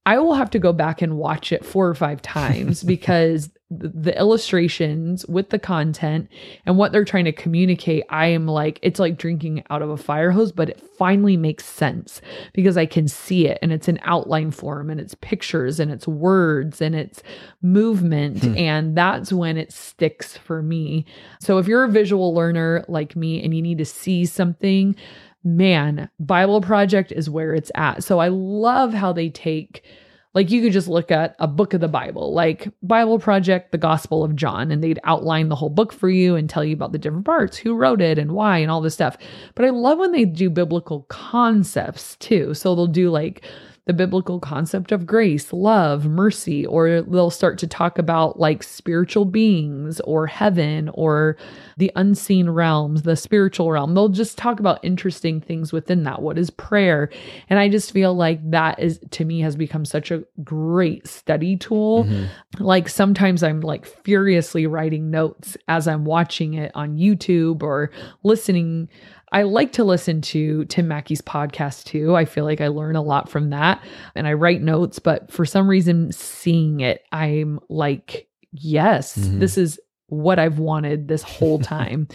I 0.06 0.18
will 0.18 0.34
have 0.34 0.50
to 0.50 0.58
go 0.58 0.72
back 0.72 1.02
and 1.02 1.18
watch 1.18 1.52
it 1.52 1.64
four 1.64 1.88
or 1.88 1.94
five 1.94 2.22
times 2.22 2.82
because 2.84 3.50
the 3.72 4.18
illustrations 4.18 5.24
with 5.26 5.50
the 5.50 5.58
content 5.58 6.28
and 6.66 6.76
what 6.76 6.90
they're 6.90 7.04
trying 7.04 7.26
to 7.26 7.32
communicate, 7.32 8.04
I 8.10 8.26
am 8.26 8.48
like, 8.48 8.80
it's 8.82 8.98
like 8.98 9.16
drinking 9.16 9.62
out 9.70 9.80
of 9.80 9.90
a 9.90 9.96
fire 9.96 10.32
hose, 10.32 10.50
but 10.50 10.70
it 10.70 10.80
finally 10.98 11.36
makes 11.36 11.64
sense 11.64 12.20
because 12.52 12.76
I 12.76 12.84
can 12.84 13.06
see 13.06 13.46
it 13.46 13.58
and 13.62 13.72
it's 13.72 13.86
in 13.86 14.00
outline 14.02 14.50
form 14.50 14.90
and 14.90 15.00
it's 15.00 15.14
pictures 15.14 15.78
and 15.78 15.92
it's 15.92 16.08
words 16.08 16.80
and 16.80 16.96
it's 16.96 17.22
movement. 17.62 18.42
Hmm. 18.42 18.56
And 18.56 18.96
that's 18.96 19.32
when 19.32 19.56
it 19.56 19.72
sticks 19.72 20.36
for 20.36 20.62
me. 20.62 21.06
So 21.40 21.58
if 21.58 21.68
you're 21.68 21.84
a 21.84 21.88
visual 21.88 22.34
learner 22.34 22.84
like 22.88 23.14
me 23.14 23.44
and 23.44 23.54
you 23.54 23.62
need 23.62 23.78
to 23.78 23.84
see 23.84 24.26
something, 24.26 24.96
man, 25.44 26.10
Bible 26.18 26.60
Project 26.60 27.12
is 27.12 27.30
where 27.30 27.54
it's 27.54 27.72
at. 27.74 28.04
So 28.04 28.18
I 28.18 28.28
love 28.28 28.92
how 28.92 29.12
they 29.12 29.30
take 29.30 29.84
like 30.32 30.50
you 30.50 30.62
could 30.62 30.72
just 30.72 30.86
look 30.86 31.10
at 31.10 31.34
a 31.40 31.48
book 31.48 31.74
of 31.74 31.80
the 31.80 31.88
Bible, 31.88 32.32
like 32.32 32.68
Bible 32.82 33.18
Project, 33.18 33.72
the 33.72 33.78
Gospel 33.78 34.22
of 34.22 34.36
John, 34.36 34.70
and 34.70 34.82
they'd 34.82 35.00
outline 35.02 35.48
the 35.48 35.56
whole 35.56 35.70
book 35.70 35.92
for 35.92 36.08
you 36.08 36.36
and 36.36 36.48
tell 36.48 36.64
you 36.64 36.72
about 36.72 36.92
the 36.92 36.98
different 36.98 37.24
parts, 37.24 37.56
who 37.56 37.74
wrote 37.74 38.00
it 38.00 38.16
and 38.16 38.32
why, 38.32 38.58
and 38.58 38.70
all 38.70 38.80
this 38.80 38.94
stuff. 38.94 39.16
But 39.56 39.64
I 39.64 39.70
love 39.70 39.98
when 39.98 40.12
they 40.12 40.24
do 40.24 40.48
biblical 40.48 41.02
concepts 41.08 42.14
too. 42.16 42.54
So 42.54 42.74
they'll 42.74 42.86
do 42.86 43.10
like 43.10 43.44
the 43.86 43.92
biblical 43.92 44.38
concept 44.38 44.92
of 44.92 45.06
grace, 45.06 45.52
love, 45.52 46.06
mercy, 46.06 46.66
or 46.66 47.02
they'll 47.02 47.30
start 47.30 47.58
to 47.58 47.66
talk 47.66 47.98
about 47.98 48.38
like 48.38 48.62
spiritual 48.62 49.24
beings 49.24 50.00
or 50.00 50.26
heaven 50.26 50.90
or 50.94 51.36
the 51.76 51.90
unseen 51.96 52.50
realms, 52.50 53.02
the 53.02 53.16
spiritual 53.16 53.70
realm. 53.70 53.94
They'll 53.94 54.08
just 54.08 54.36
talk 54.36 54.60
about 54.60 54.84
interesting 54.84 55.40
things 55.40 55.72
within 55.72 56.04
that. 56.04 56.22
What 56.22 56.38
is 56.38 56.50
prayer? 56.50 57.10
And 57.48 57.58
I 57.58 57.68
just 57.68 57.92
feel 57.92 58.14
like 58.14 58.38
that 58.50 58.78
is 58.78 59.00
to 59.12 59.24
me 59.24 59.40
has 59.40 59.56
become 59.56 59.84
such 59.84 60.10
a 60.10 60.24
great 60.44 61.06
study 61.06 61.56
tool. 61.56 62.04
Mm-hmm. 62.04 62.62
Like 62.62 62.88
sometimes 62.88 63.42
I'm 63.42 63.60
like 63.60 63.86
furiously 63.86 64.66
writing 64.66 65.10
notes 65.10 65.56
as 65.68 65.88
I'm 65.88 66.04
watching 66.04 66.54
it 66.54 66.70
on 66.74 66.98
YouTube 66.98 67.62
or 67.62 67.90
listening 68.22 68.88
I 69.32 69.42
like 69.42 69.72
to 69.72 69.84
listen 69.84 70.20
to 70.22 70.64
Tim 70.66 70.88
Mackie's 70.88 71.22
podcast 71.22 71.84
too. 71.84 72.16
I 72.16 72.24
feel 72.24 72.44
like 72.44 72.60
I 72.60 72.68
learn 72.68 72.96
a 72.96 73.02
lot 73.02 73.28
from 73.28 73.50
that 73.50 73.82
and 74.14 74.26
I 74.26 74.32
write 74.32 74.62
notes, 74.62 74.98
but 74.98 75.30
for 75.30 75.44
some 75.44 75.68
reason, 75.68 76.12
seeing 76.12 76.80
it, 76.80 77.04
I'm 77.12 77.60
like, 77.68 78.28
yes, 78.52 79.16
mm-hmm. 79.16 79.38
this 79.38 79.56
is 79.56 79.78
what 80.08 80.38
I've 80.38 80.58
wanted 80.58 81.08
this 81.08 81.22
whole 81.22 81.58
time. 81.60 82.08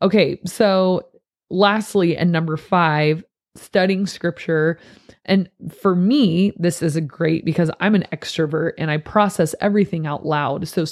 okay, 0.00 0.40
so 0.46 1.06
lastly, 1.50 2.16
and 2.16 2.32
number 2.32 2.56
five, 2.56 3.22
studying 3.56 4.06
scripture. 4.06 4.78
And 5.24 5.48
for 5.80 5.94
me, 5.94 6.52
this 6.56 6.82
is 6.82 6.96
a 6.96 7.00
great 7.00 7.44
because 7.44 7.70
I'm 7.80 7.94
an 7.94 8.04
extrovert 8.12 8.72
and 8.78 8.90
I 8.90 8.98
process 8.98 9.54
everything 9.60 10.06
out 10.06 10.26
loud. 10.26 10.66
So 10.68 10.84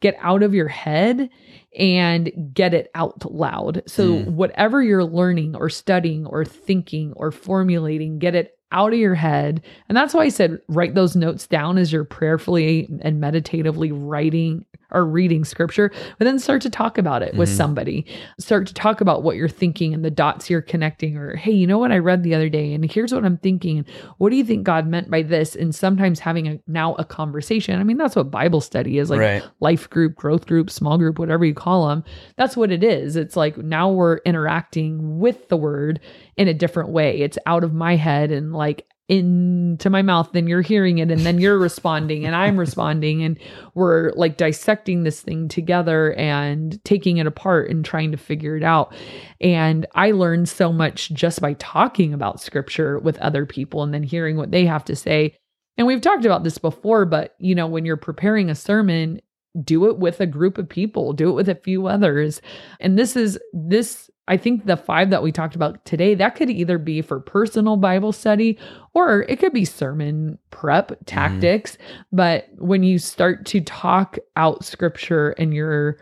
get 0.00 0.16
out 0.20 0.42
of 0.42 0.54
your 0.54 0.68
head 0.68 1.30
and 1.78 2.50
get 2.52 2.74
it 2.74 2.90
out 2.94 3.30
loud. 3.30 3.82
So, 3.86 4.18
mm. 4.18 4.26
whatever 4.26 4.82
you're 4.82 5.04
learning 5.04 5.56
or 5.56 5.68
studying 5.68 6.26
or 6.26 6.44
thinking 6.44 7.12
or 7.16 7.30
formulating, 7.30 8.18
get 8.18 8.34
it 8.34 8.58
out 8.72 8.92
of 8.92 8.98
your 8.98 9.14
head. 9.14 9.62
And 9.88 9.96
that's 9.96 10.14
why 10.14 10.22
I 10.22 10.28
said 10.28 10.60
write 10.68 10.94
those 10.94 11.14
notes 11.14 11.46
down 11.46 11.78
as 11.78 11.92
you're 11.92 12.04
prayerfully 12.04 12.88
and 13.02 13.20
meditatively 13.20 13.92
writing 13.92 14.64
or 14.92 15.04
reading 15.04 15.44
scripture, 15.44 15.90
but 16.18 16.24
then 16.24 16.38
start 16.38 16.62
to 16.62 16.70
talk 16.70 16.98
about 16.98 17.22
it 17.22 17.30
mm-hmm. 17.30 17.38
with 17.38 17.48
somebody. 17.48 18.06
Start 18.38 18.66
to 18.66 18.74
talk 18.74 19.00
about 19.00 19.22
what 19.22 19.36
you're 19.36 19.48
thinking 19.48 19.94
and 19.94 20.04
the 20.04 20.10
dots 20.10 20.48
you're 20.48 20.62
connecting, 20.62 21.16
or 21.16 21.36
hey, 21.36 21.52
you 21.52 21.66
know 21.66 21.78
what 21.78 21.92
I 21.92 21.98
read 21.98 22.22
the 22.22 22.34
other 22.34 22.48
day, 22.48 22.72
and 22.72 22.90
here's 22.90 23.12
what 23.12 23.24
I'm 23.24 23.38
thinking. 23.38 23.84
What 24.18 24.30
do 24.30 24.36
you 24.36 24.44
think 24.44 24.64
God 24.64 24.86
meant 24.86 25.10
by 25.10 25.22
this? 25.22 25.54
And 25.56 25.74
sometimes 25.74 26.20
having 26.20 26.48
a 26.48 26.60
now 26.66 26.94
a 26.94 27.04
conversation. 27.04 27.78
I 27.78 27.84
mean, 27.84 27.96
that's 27.96 28.16
what 28.16 28.30
Bible 28.30 28.60
study 28.60 28.98
is 28.98 29.10
like 29.10 29.20
right. 29.20 29.44
life 29.60 29.88
group, 29.90 30.16
growth 30.16 30.46
group, 30.46 30.70
small 30.70 30.98
group, 30.98 31.18
whatever 31.18 31.44
you 31.44 31.54
call 31.54 31.88
them. 31.88 32.04
That's 32.36 32.56
what 32.56 32.70
it 32.70 32.84
is. 32.84 33.16
It's 33.16 33.36
like 33.36 33.56
now 33.56 33.90
we're 33.90 34.18
interacting 34.18 35.18
with 35.18 35.48
the 35.48 35.56
word 35.56 36.00
in 36.36 36.48
a 36.48 36.54
different 36.54 36.90
way. 36.90 37.20
It's 37.20 37.38
out 37.46 37.64
of 37.64 37.72
my 37.72 37.96
head 37.96 38.30
and 38.30 38.52
like 38.52 38.86
into 39.08 39.90
my 39.90 40.00
mouth, 40.00 40.30
then 40.32 40.46
you're 40.46 40.62
hearing 40.62 40.98
it, 40.98 41.10
and 41.10 41.20
then 41.20 41.38
you're 41.38 41.58
responding, 41.58 42.24
and 42.24 42.34
I'm 42.34 42.58
responding, 42.58 43.22
and 43.22 43.38
we're 43.74 44.12
like 44.12 44.36
dissecting 44.36 45.02
this 45.02 45.20
thing 45.20 45.48
together 45.48 46.14
and 46.14 46.82
taking 46.84 47.18
it 47.18 47.26
apart 47.26 47.68
and 47.68 47.84
trying 47.84 48.12
to 48.12 48.16
figure 48.16 48.56
it 48.56 48.62
out. 48.62 48.94
And 49.40 49.86
I 49.94 50.12
learned 50.12 50.48
so 50.48 50.72
much 50.72 51.10
just 51.12 51.40
by 51.40 51.54
talking 51.54 52.14
about 52.14 52.40
scripture 52.40 52.98
with 52.98 53.18
other 53.18 53.44
people 53.44 53.82
and 53.82 53.92
then 53.92 54.02
hearing 54.02 54.36
what 54.36 54.50
they 54.50 54.64
have 54.66 54.84
to 54.86 54.96
say. 54.96 55.36
And 55.76 55.86
we've 55.86 56.00
talked 56.00 56.24
about 56.24 56.44
this 56.44 56.58
before, 56.58 57.04
but 57.04 57.34
you 57.38 57.54
know, 57.54 57.66
when 57.66 57.84
you're 57.84 57.96
preparing 57.96 58.50
a 58.50 58.54
sermon, 58.54 59.20
do 59.62 59.86
it 59.86 59.98
with 59.98 60.20
a 60.20 60.26
group 60.26 60.58
of 60.58 60.68
people, 60.68 61.12
do 61.12 61.28
it 61.28 61.34
with 61.34 61.48
a 61.48 61.54
few 61.54 61.86
others. 61.86 62.40
And 62.80 62.98
this 62.98 63.16
is 63.16 63.38
this 63.52 64.10
I 64.28 64.36
think 64.36 64.66
the 64.66 64.76
five 64.76 65.10
that 65.10 65.22
we 65.22 65.32
talked 65.32 65.56
about 65.56 65.84
today, 65.84 66.14
that 66.14 66.36
could 66.36 66.48
either 66.48 66.78
be 66.78 67.02
for 67.02 67.18
personal 67.18 67.76
Bible 67.76 68.12
study 68.12 68.58
or 68.94 69.22
it 69.28 69.40
could 69.40 69.52
be 69.52 69.64
sermon 69.64 70.38
prep 70.50 70.88
mm-hmm. 70.88 71.04
tactics. 71.06 71.72
Mm-hmm. 71.72 72.16
But 72.16 72.48
when 72.56 72.82
you 72.82 72.98
start 72.98 73.46
to 73.46 73.60
talk 73.60 74.18
out 74.36 74.64
scripture 74.64 75.30
and 75.30 75.52
your 75.52 75.98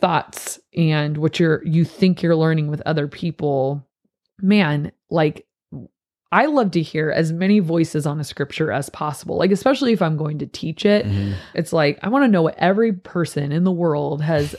thoughts 0.00 0.58
and 0.76 1.16
what 1.16 1.38
you're 1.38 1.64
you 1.64 1.84
think 1.84 2.22
you're 2.22 2.36
learning 2.36 2.68
with 2.68 2.82
other 2.86 3.06
people, 3.06 3.86
man, 4.40 4.90
like 5.08 5.46
I 6.32 6.46
love 6.46 6.72
to 6.72 6.82
hear 6.82 7.12
as 7.12 7.32
many 7.32 7.60
voices 7.60 8.06
on 8.06 8.18
a 8.18 8.24
scripture 8.24 8.72
as 8.72 8.90
possible. 8.90 9.38
Like, 9.38 9.52
especially 9.52 9.92
if 9.92 10.02
I'm 10.02 10.16
going 10.16 10.40
to 10.40 10.46
teach 10.46 10.84
it, 10.84 11.06
mm-hmm. 11.06 11.34
it's 11.54 11.72
like 11.72 12.00
I 12.02 12.08
want 12.08 12.24
to 12.24 12.28
know 12.28 12.42
what 12.42 12.58
every 12.58 12.92
person 12.92 13.52
in 13.52 13.62
the 13.62 13.70
world 13.70 14.20
has 14.22 14.56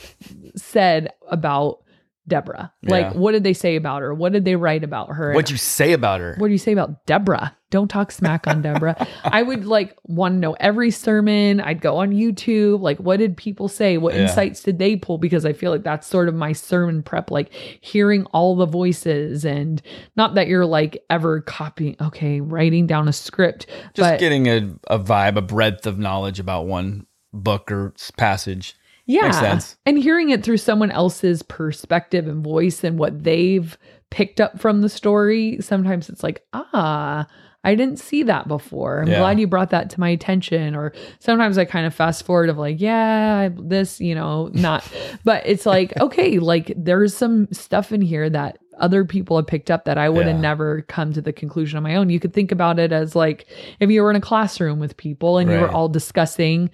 said 0.55 1.11
about 1.29 1.79
Deborah. 2.27 2.73
Like, 2.83 3.13
what 3.13 3.33
did 3.33 3.43
they 3.43 3.53
say 3.53 3.75
about 3.75 4.01
her? 4.01 4.13
What 4.13 4.33
did 4.33 4.45
they 4.45 4.55
write 4.55 4.83
about 4.83 5.09
her? 5.09 5.33
What'd 5.33 5.51
you 5.51 5.57
say 5.57 5.93
about 5.93 6.21
her? 6.21 6.35
What 6.37 6.47
do 6.47 6.53
you 6.53 6.59
say 6.59 6.71
about 6.71 7.05
Deborah? 7.05 7.55
Don't 7.69 7.87
talk 7.87 8.11
smack 8.11 8.47
on 8.47 8.61
Deborah. 8.61 8.95
I 9.23 9.43
would 9.43 9.65
like 9.65 9.95
want 10.03 10.35
to 10.35 10.39
know 10.39 10.53
every 10.59 10.91
sermon. 10.91 11.59
I'd 11.59 11.81
go 11.81 11.97
on 11.97 12.11
YouTube. 12.11 12.81
Like, 12.81 12.97
what 12.99 13.17
did 13.17 13.37
people 13.37 13.67
say? 13.67 13.97
What 13.97 14.15
yeah. 14.15 14.21
insights 14.23 14.63
did 14.63 14.79
they 14.79 14.95
pull? 14.95 15.17
Because 15.17 15.45
I 15.45 15.53
feel 15.53 15.71
like 15.71 15.83
that's 15.83 16.07
sort 16.07 16.27
of 16.27 16.35
my 16.35 16.53
sermon 16.53 17.03
prep, 17.03 17.29
like 17.29 17.51
hearing 17.81 18.25
all 18.27 18.55
the 18.55 18.65
voices 18.65 19.45
and 19.45 19.81
not 20.15 20.35
that 20.35 20.47
you're 20.47 20.65
like 20.65 21.03
ever 21.09 21.41
copying, 21.41 21.95
okay, 22.01 22.39
writing 22.41 22.87
down 22.87 23.07
a 23.07 23.13
script. 23.13 23.67
Just 23.93 24.09
but, 24.09 24.19
getting 24.19 24.47
a, 24.47 24.75
a 24.87 24.97
vibe, 24.97 25.35
a 25.37 25.41
breadth 25.41 25.85
of 25.85 25.99
knowledge 25.99 26.39
about 26.39 26.65
one 26.65 27.05
book 27.33 27.71
or 27.71 27.93
passage. 28.17 28.75
Yeah. 29.05 29.59
And 29.85 29.97
hearing 29.97 30.29
it 30.29 30.43
through 30.43 30.57
someone 30.57 30.91
else's 30.91 31.43
perspective 31.43 32.27
and 32.27 32.43
voice 32.43 32.83
and 32.83 32.97
what 32.97 33.23
they've 33.23 33.77
picked 34.09 34.41
up 34.41 34.59
from 34.59 34.81
the 34.81 34.89
story, 34.89 35.57
sometimes 35.61 36.09
it's 36.09 36.23
like, 36.23 36.45
ah, 36.53 37.27
I 37.63 37.73
didn't 37.73 37.99
see 37.99 38.21
that 38.23 38.47
before. 38.47 39.01
I'm 39.01 39.07
yeah. 39.07 39.19
glad 39.19 39.39
you 39.39 39.47
brought 39.47 39.71
that 39.71 39.89
to 39.91 39.99
my 39.99 40.09
attention. 40.09 40.75
Or 40.75 40.93
sometimes 41.19 41.57
I 41.57 41.65
kind 41.65 41.87
of 41.87 41.95
fast 41.95 42.23
forward 42.23 42.49
of 42.49 42.57
like, 42.57 42.79
yeah, 42.79 43.49
this, 43.51 43.99
you 43.99 44.13
know, 44.13 44.49
not, 44.53 44.87
but 45.23 45.45
it's 45.45 45.65
like, 45.65 45.95
okay, 45.99 46.37
like 46.37 46.71
there's 46.77 47.15
some 47.15 47.47
stuff 47.51 47.91
in 47.91 48.01
here 48.01 48.29
that 48.29 48.59
other 48.77 49.05
people 49.05 49.37
have 49.37 49.47
picked 49.47 49.71
up 49.71 49.85
that 49.85 49.97
I 49.97 50.09
would 50.09 50.27
have 50.27 50.39
never 50.39 50.81
come 50.83 51.13
to 51.13 51.21
the 51.21 51.31
conclusion 51.31 51.77
on 51.77 51.83
my 51.83 51.95
own. 51.95 52.09
You 52.09 52.19
could 52.19 52.33
think 52.33 52.51
about 52.51 52.77
it 52.77 52.91
as 52.91 53.15
like 53.15 53.47
if 53.79 53.89
you 53.89 54.03
were 54.03 54.09
in 54.09 54.17
a 54.17 54.21
classroom 54.21 54.79
with 54.79 54.97
people 54.97 55.37
and 55.37 55.49
right. 55.49 55.55
you 55.55 55.61
were 55.61 55.71
all 55.71 55.87
discussing 55.87 56.69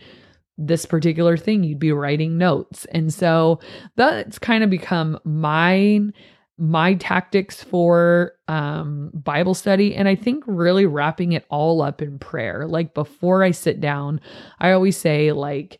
this 0.67 0.85
particular 0.85 1.37
thing, 1.37 1.63
you'd 1.63 1.79
be 1.79 1.91
writing 1.91 2.37
notes. 2.37 2.85
And 2.91 3.13
so 3.13 3.59
that's 3.95 4.39
kind 4.39 4.63
of 4.63 4.69
become 4.69 5.19
mine 5.23 6.13
my 6.57 6.93
tactics 6.93 7.63
for 7.63 8.33
um, 8.47 9.09
Bible 9.15 9.55
study. 9.55 9.95
And 9.95 10.07
I 10.07 10.13
think 10.13 10.43
really 10.45 10.85
wrapping 10.85 11.31
it 11.31 11.43
all 11.49 11.81
up 11.81 12.03
in 12.03 12.19
prayer. 12.19 12.67
Like 12.67 12.93
before 12.93 13.43
I 13.43 13.49
sit 13.49 13.81
down, 13.81 14.21
I 14.59 14.71
always 14.71 14.95
say, 14.95 15.31
like, 15.31 15.79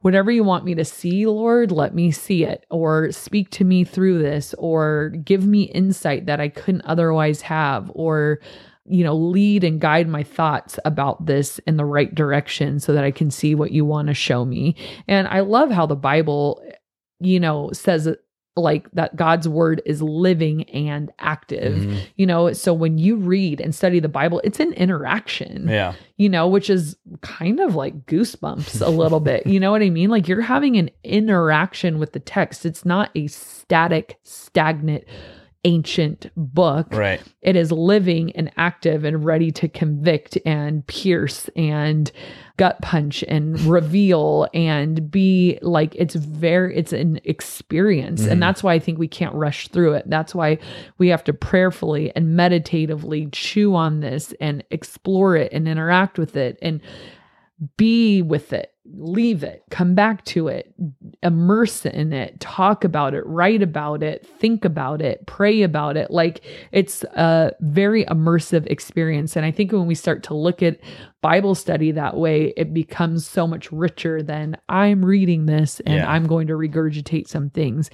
whatever 0.00 0.30
you 0.30 0.42
want 0.42 0.64
me 0.64 0.74
to 0.74 0.86
see, 0.86 1.26
Lord, 1.26 1.70
let 1.70 1.94
me 1.94 2.10
see 2.12 2.44
it, 2.44 2.64
or 2.70 3.12
speak 3.12 3.50
to 3.50 3.64
me 3.64 3.84
through 3.84 4.22
this, 4.22 4.54
or 4.54 5.10
give 5.10 5.46
me 5.46 5.64
insight 5.64 6.24
that 6.26 6.40
I 6.40 6.48
couldn't 6.48 6.86
otherwise 6.86 7.42
have, 7.42 7.90
or 7.94 8.40
you 8.88 9.04
know, 9.04 9.14
lead 9.14 9.64
and 9.64 9.80
guide 9.80 10.08
my 10.08 10.22
thoughts 10.22 10.78
about 10.84 11.26
this 11.26 11.58
in 11.60 11.76
the 11.76 11.84
right 11.84 12.14
direction 12.14 12.80
so 12.80 12.92
that 12.92 13.04
I 13.04 13.10
can 13.10 13.30
see 13.30 13.54
what 13.54 13.72
you 13.72 13.84
want 13.84 14.08
to 14.08 14.14
show 14.14 14.44
me. 14.44 14.76
And 15.08 15.26
I 15.28 15.40
love 15.40 15.70
how 15.70 15.86
the 15.86 15.96
Bible, 15.96 16.62
you 17.20 17.40
know, 17.40 17.70
says 17.72 18.08
like 18.56 18.90
that 18.92 19.14
God's 19.16 19.46
word 19.46 19.82
is 19.84 20.00
living 20.00 20.64
and 20.70 21.12
active. 21.18 21.74
Mm-hmm. 21.74 21.98
You 22.16 22.26
know, 22.26 22.52
so 22.52 22.72
when 22.72 22.96
you 22.96 23.16
read 23.16 23.60
and 23.60 23.74
study 23.74 24.00
the 24.00 24.08
Bible, 24.08 24.40
it's 24.44 24.60
an 24.60 24.72
interaction. 24.72 25.68
Yeah. 25.68 25.94
You 26.16 26.30
know, 26.30 26.48
which 26.48 26.70
is 26.70 26.96
kind 27.20 27.60
of 27.60 27.74
like 27.74 28.06
goosebumps 28.06 28.84
a 28.84 28.88
little 28.88 29.20
bit. 29.20 29.46
You 29.46 29.60
know 29.60 29.70
what 29.70 29.82
I 29.82 29.90
mean? 29.90 30.08
Like 30.08 30.26
you're 30.26 30.40
having 30.40 30.76
an 30.76 30.90
interaction 31.04 31.98
with 31.98 32.12
the 32.12 32.20
text. 32.20 32.64
It's 32.64 32.86
not 32.86 33.10
a 33.14 33.26
static, 33.26 34.18
stagnant 34.22 35.04
ancient 35.66 36.30
book. 36.36 36.86
Right. 36.92 37.20
It 37.42 37.56
is 37.56 37.72
living 37.72 38.30
and 38.36 38.52
active 38.56 39.04
and 39.04 39.24
ready 39.24 39.50
to 39.50 39.68
convict 39.68 40.38
and 40.46 40.86
pierce 40.86 41.50
and 41.56 42.10
gut 42.56 42.80
punch 42.80 43.24
and 43.26 43.58
reveal 43.66 44.46
and 44.54 45.10
be 45.10 45.58
like 45.62 45.94
it's 45.96 46.14
very 46.14 46.76
it's 46.76 46.92
an 46.92 47.18
experience 47.24 48.22
Mhm. 48.22 48.30
and 48.30 48.42
that's 48.42 48.62
why 48.62 48.74
I 48.74 48.78
think 48.78 48.98
we 48.98 49.08
can't 49.08 49.34
rush 49.34 49.68
through 49.68 49.94
it. 49.94 50.04
That's 50.08 50.34
why 50.34 50.58
we 50.98 51.08
have 51.08 51.24
to 51.24 51.32
prayerfully 51.32 52.12
and 52.14 52.36
meditatively 52.36 53.26
chew 53.32 53.74
on 53.74 54.00
this 54.00 54.32
and 54.40 54.62
explore 54.70 55.36
it 55.36 55.52
and 55.52 55.66
interact 55.66 56.16
with 56.18 56.36
it 56.36 56.58
and 56.62 56.80
be 57.76 58.22
with 58.22 58.52
it, 58.52 58.72
leave 58.94 59.42
it, 59.42 59.62
come 59.70 59.94
back 59.94 60.24
to 60.26 60.48
it, 60.48 60.72
immerse 61.22 61.84
in 61.86 62.12
it, 62.12 62.38
talk 62.40 62.84
about 62.84 63.14
it, 63.14 63.24
write 63.26 63.62
about 63.62 64.02
it, 64.02 64.26
think 64.38 64.64
about 64.64 65.00
it, 65.02 65.26
pray 65.26 65.62
about 65.62 65.96
it. 65.96 66.10
Like 66.10 66.42
it's 66.72 67.02
a 67.04 67.52
very 67.60 68.04
immersive 68.04 68.66
experience. 68.66 69.36
And 69.36 69.44
I 69.44 69.50
think 69.50 69.72
when 69.72 69.86
we 69.86 69.94
start 69.94 70.22
to 70.24 70.34
look 70.34 70.62
at 70.62 70.78
Bible 71.22 71.54
study 71.54 71.90
that 71.92 72.16
way, 72.16 72.52
it 72.56 72.72
becomes 72.72 73.26
so 73.26 73.46
much 73.46 73.72
richer 73.72 74.22
than 74.22 74.56
I'm 74.68 75.04
reading 75.04 75.46
this 75.46 75.80
and 75.80 75.96
Yeah. 75.96 76.10
I'm 76.10 76.26
going 76.26 76.46
to 76.48 76.52
regurgitate 76.54 77.26
some 77.28 77.50
things. 77.50 77.90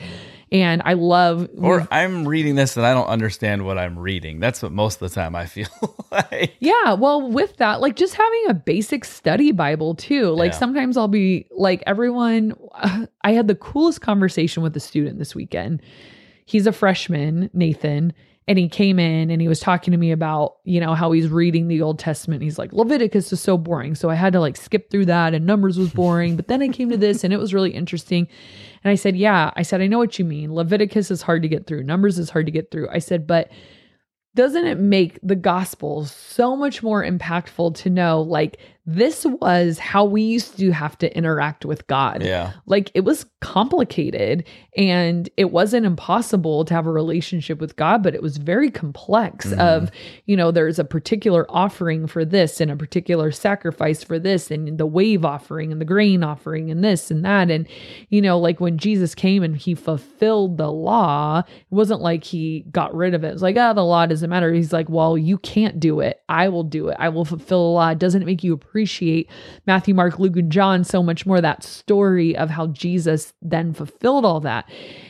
And 0.50 0.82
I 0.84 0.92
love 0.92 1.48
Or 1.56 1.88
I'm 1.90 2.28
reading 2.28 2.56
this 2.56 2.76
and 2.76 2.84
I 2.84 2.92
don't 2.92 3.06
understand 3.06 3.64
what 3.64 3.78
I'm 3.78 3.98
reading. 3.98 4.38
That's 4.38 4.62
what 4.62 4.70
most 4.70 5.00
of 5.00 5.08
the 5.08 5.14
time 5.14 5.34
I 5.34 5.46
feel 5.46 5.68
like. 6.10 6.56
Yeah, 6.60 6.92
well, 6.92 7.22
with 7.30 7.56
that, 7.56 7.80
like 7.80 7.96
just 7.96 8.14
having 8.14 8.44
a 8.48 8.54
basic 8.54 9.06
study 9.06 9.50
Bible 9.52 9.94
too. 9.94 10.26
Like 10.30 10.52
Yeah. 10.52 10.58
sometimes 10.58 10.81
I'll 10.96 11.08
be 11.08 11.46
like, 11.50 11.82
everyone, 11.86 12.54
I 13.22 13.32
had 13.32 13.48
the 13.48 13.54
coolest 13.54 14.00
conversation 14.00 14.62
with 14.62 14.76
a 14.76 14.80
student 14.80 15.18
this 15.18 15.34
weekend. 15.34 15.82
He's 16.44 16.66
a 16.66 16.72
freshman, 16.72 17.50
Nathan, 17.52 18.12
and 18.48 18.58
he 18.58 18.68
came 18.68 18.98
in 18.98 19.30
and 19.30 19.40
he 19.40 19.46
was 19.46 19.60
talking 19.60 19.92
to 19.92 19.96
me 19.96 20.10
about, 20.10 20.56
you 20.64 20.80
know, 20.80 20.94
how 20.94 21.12
he's 21.12 21.28
reading 21.28 21.68
the 21.68 21.80
Old 21.80 21.98
Testament. 21.98 22.42
He's 22.42 22.58
like, 22.58 22.72
Leviticus 22.72 23.32
is 23.32 23.40
so 23.40 23.56
boring. 23.56 23.94
So 23.94 24.10
I 24.10 24.14
had 24.14 24.32
to 24.32 24.40
like 24.40 24.56
skip 24.56 24.90
through 24.90 25.06
that 25.06 25.32
and 25.32 25.46
Numbers 25.46 25.78
was 25.78 25.90
boring. 25.90 26.34
But 26.34 26.48
then 26.48 26.60
I 26.60 26.68
came 26.68 26.90
to 26.90 26.96
this 26.96 27.22
and 27.22 27.32
it 27.32 27.38
was 27.38 27.54
really 27.54 27.70
interesting. 27.70 28.26
And 28.82 28.90
I 28.90 28.96
said, 28.96 29.16
Yeah, 29.16 29.52
I 29.54 29.62
said, 29.62 29.80
I 29.80 29.86
know 29.86 29.98
what 29.98 30.18
you 30.18 30.24
mean. 30.24 30.52
Leviticus 30.52 31.10
is 31.12 31.22
hard 31.22 31.42
to 31.42 31.48
get 31.48 31.66
through, 31.68 31.84
Numbers 31.84 32.18
is 32.18 32.30
hard 32.30 32.46
to 32.46 32.52
get 32.52 32.70
through. 32.70 32.88
I 32.90 32.98
said, 32.98 33.26
but 33.26 33.48
doesn't 34.34 34.66
it 34.66 34.78
make 34.78 35.18
the 35.22 35.36
gospel 35.36 36.06
so 36.06 36.56
much 36.56 36.82
more 36.82 37.04
impactful 37.04 37.74
to 37.76 37.90
know 37.90 38.22
like 38.22 38.58
this 38.84 39.24
was 39.24 39.78
how 39.78 40.04
we 40.04 40.22
used 40.22 40.58
to 40.58 40.72
have 40.72 40.98
to 40.98 41.16
interact 41.16 41.64
with 41.64 41.86
God? 41.86 42.22
Yeah. 42.22 42.52
Like 42.66 42.90
it 42.94 43.04
was 43.04 43.26
complicated 43.40 44.44
and 44.76 45.28
it 45.36 45.52
wasn't 45.52 45.86
impossible 45.86 46.64
to 46.64 46.74
have 46.74 46.86
a 46.86 46.90
relationship 46.90 47.60
with 47.60 47.76
God, 47.76 48.02
but 48.02 48.14
it 48.14 48.22
was 48.22 48.38
very 48.38 48.70
complex 48.70 49.46
Mhm. 49.52 49.58
of, 49.58 49.90
you 50.26 50.36
know, 50.36 50.50
there's 50.50 50.78
a 50.78 50.84
particular 50.84 51.46
offering 51.48 52.06
for 52.06 52.24
this 52.24 52.60
and 52.60 52.70
a 52.70 52.76
particular 52.76 53.30
sacrifice 53.30 54.02
for 54.02 54.18
this 54.18 54.50
and 54.50 54.78
the 54.78 54.86
wave 54.86 55.24
offering 55.24 55.70
and 55.70 55.80
the 55.80 55.84
grain 55.84 56.24
offering 56.24 56.70
and 56.70 56.82
this 56.82 57.10
and 57.10 57.24
that. 57.24 57.50
And, 57.50 57.68
you 58.08 58.20
know, 58.20 58.38
like 58.38 58.60
when 58.60 58.78
Jesus 58.78 59.14
came 59.14 59.42
and 59.42 59.56
he 59.56 59.74
fulfilled 59.74 60.56
the 60.56 60.70
law, 60.72 61.40
it 61.40 61.46
wasn't 61.74 62.00
like 62.00 62.24
he 62.24 62.64
got 62.72 62.94
rid 62.94 63.14
of 63.14 63.22
it. 63.22 63.28
It 63.28 63.32
was 63.34 63.42
like, 63.42 63.56
ah, 63.56 63.72
the 63.74 63.84
law 63.84 64.06
doesn't 64.06 64.28
matter. 64.30 64.52
He's 64.52 64.72
like, 64.72 64.88
well, 64.88 65.16
you 65.16 65.38
can't 65.38 65.78
do 65.78 66.00
it. 66.00 66.18
I 66.28 66.48
will 66.48 66.64
do 66.64 66.88
it. 66.88 66.96
I 66.98 67.10
will 67.10 67.24
fulfill 67.24 67.64
the 67.68 67.74
law. 67.74 67.90
It 67.90 67.98
doesn't 67.98 68.24
make 68.26 68.42
you 68.42 68.54
appreciate 68.72 69.28
Matthew, 69.66 69.94
Mark, 69.94 70.18
Luke, 70.18 70.36
and 70.38 70.50
John 70.50 70.82
so 70.82 71.02
much 71.02 71.26
more 71.26 71.42
that 71.42 71.62
story 71.62 72.34
of 72.34 72.48
how 72.48 72.68
Jesus 72.68 73.34
then 73.42 73.74
fulfilled 73.74 74.24
all 74.24 74.40
that. 74.40 74.64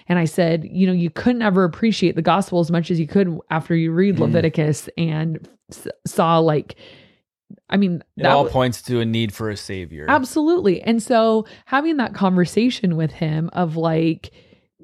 And 0.08 0.18
I 0.18 0.24
said, 0.24 0.68
you 0.68 0.84
know, 0.84 0.92
you 0.92 1.10
couldn't 1.10 1.42
ever 1.42 1.62
appreciate 1.62 2.16
the 2.16 2.22
gospel 2.22 2.58
as 2.58 2.72
much 2.72 2.90
as 2.90 2.98
you 2.98 3.06
could 3.06 3.38
after 3.50 3.76
you 3.76 3.92
read 3.92 4.16
Mm. 4.16 4.20
Leviticus 4.20 4.88
and 4.98 5.48
s- 5.70 5.86
saw 6.04 6.38
like, 6.40 6.74
I 7.70 7.76
mean, 7.76 8.02
It 8.16 8.24
that 8.24 8.32
all 8.32 8.44
wa- 8.44 8.50
points 8.50 8.82
to 8.82 8.98
a 8.98 9.04
need 9.04 9.32
for 9.32 9.48
a 9.48 9.56
savior. 9.56 10.06
Absolutely. 10.08 10.82
And 10.82 11.00
so 11.00 11.46
having 11.66 11.98
that 11.98 12.14
conversation 12.14 12.96
with 12.96 13.12
him 13.12 13.48
of 13.52 13.76
like, 13.76 14.32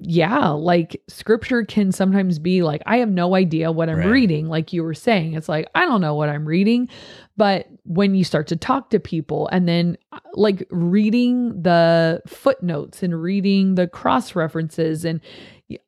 yeah, 0.01 0.49
like 0.49 1.03
scripture 1.09 1.65
can 1.65 1.91
sometimes 1.93 2.39
be 2.39 2.63
like, 2.63 2.83
I 2.87 2.99
have 2.99 3.11
no 3.11 3.35
idea 3.35 3.73
what 3.73 3.89
I'm 3.89 3.97
Right. 3.99 4.07
reading. 4.07 4.47
Like 4.49 4.73
you 4.73 4.83
were 4.85 4.95
saying, 4.95 5.35
it's 5.35 5.49
like, 5.49 5.69
I 5.75 5.85
don't 5.87 6.01
know 6.01 6.15
what 6.15 6.29
I'm 6.29 6.47
reading. 6.47 6.89
But 7.37 7.69
when 7.85 8.15
you 8.15 8.25
start 8.25 8.47
to 8.49 8.57
talk 8.57 8.91
to 8.91 9.01
people 9.01 9.49
and 9.53 9.69
then 9.69 9.97
uh, 10.13 10.19
like 10.35 10.67
reading 10.71 11.63
the 11.63 12.23
footnotes 12.27 13.03
and 13.03 13.21
reading 13.21 13.75
the 13.75 13.87
cross 13.89 14.35
references 14.35 15.05
and 15.05 15.21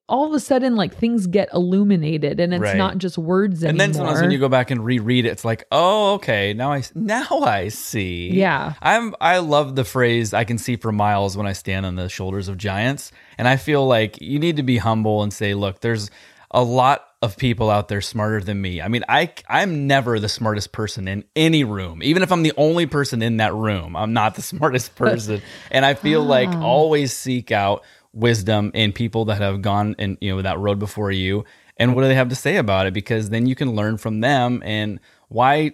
all 0.09 0.27
of 0.27 0.33
a 0.35 0.41
sudden 0.41 0.77
like 0.77 0.95
things 0.95 1.27
get 1.27 1.49
illuminated 1.55 2.39
and 2.41 2.53
it's 2.53 2.61
Right. 2.61 2.77
not 2.77 2.99
just 2.99 3.17
words 3.17 3.63
and 3.63 3.71
anymore. 3.71 3.87
then 3.87 3.95
sometimes 3.95 4.21
when 4.21 4.31
you 4.31 4.39
go 4.39 4.49
back 4.49 4.71
and 4.71 4.85
reread 4.85 5.25
it, 5.25 5.29
it's 5.31 5.45
like, 5.45 5.65
oh, 5.73 6.15
okay, 6.15 6.53
now 6.53 6.73
I 6.73 6.83
now 6.95 7.27
I 7.43 7.69
see. 7.69 8.31
yeah. 8.33 8.75
I'm 8.83 9.15
I 9.21 9.39
love 9.39 9.77
the 9.77 9.85
phrase 9.85 10.35
I 10.35 10.45
can 10.45 10.59
see 10.59 10.77
for 10.77 10.93
miles 10.93 11.37
when 11.37 11.47
I 11.47 11.53
stand 11.55 11.87
on 11.87 11.95
the 11.97 12.09
shoulders 12.09 12.49
of 12.49 12.59
giants. 12.59 13.11
And 13.39 13.49
I 13.49 13.57
feel 13.57 13.87
like 13.87 14.21
you 14.21 14.39
need 14.39 14.57
to 14.57 14.63
be 14.63 14.77
humble 14.79 15.23
and 15.23 15.33
say, 15.33 15.55
look, 15.55 15.81
there's 15.81 16.11
a 16.51 16.63
lot 16.63 17.07
of 17.23 17.37
people 17.37 17.71
out 17.71 17.89
there 17.89 18.01
smarter 18.01 18.41
than 18.41 18.61
me. 18.61 18.83
I 18.83 18.89
mean, 18.89 19.05
I 19.09 19.33
I'm 19.49 19.87
never 19.87 20.19
the 20.19 20.29
smartest 20.29 20.73
person 20.73 21.07
in 21.09 21.25
any 21.37 21.65
room. 21.65 22.03
Even 22.03 22.23
if 22.23 22.33
I'm 22.33 22.43
the 22.43 22.53
only 22.57 22.87
person 22.87 23.23
in 23.23 23.39
that 23.39 23.55
room, 23.55 23.95
I'm 23.97 24.13
not 24.13 24.35
the 24.35 24.43
smartest 24.55 24.95
person. 24.97 25.41
and 25.71 25.87
I 25.87 25.95
feel 25.95 26.23
like 26.25 26.49
Ah. 26.51 26.63
always 26.63 27.13
seek 27.15 27.53
out 27.53 27.83
wisdom 28.13 28.71
in 28.75 28.93
people 28.93 29.25
that 29.25 29.41
have 29.41 29.63
gone 29.63 29.95
and 29.99 30.19
you 30.21 30.35
know 30.35 30.43
that 30.43 30.59
road 30.59 30.79
before 30.79 31.13
you 31.13 31.45
and 31.77 31.95
what 31.95 32.03
do 32.03 32.09
they 32.09 32.15
have 32.15 32.29
to 32.29 32.35
say 32.35 32.57
about 32.57 32.87
it 32.87 32.93
because 32.93 33.31
then 33.31 33.47
you 33.47 33.55
can 33.55 33.75
learn 33.77 33.97
from 33.97 34.21
them 34.21 34.63
and 34.65 34.99
why 35.29 35.73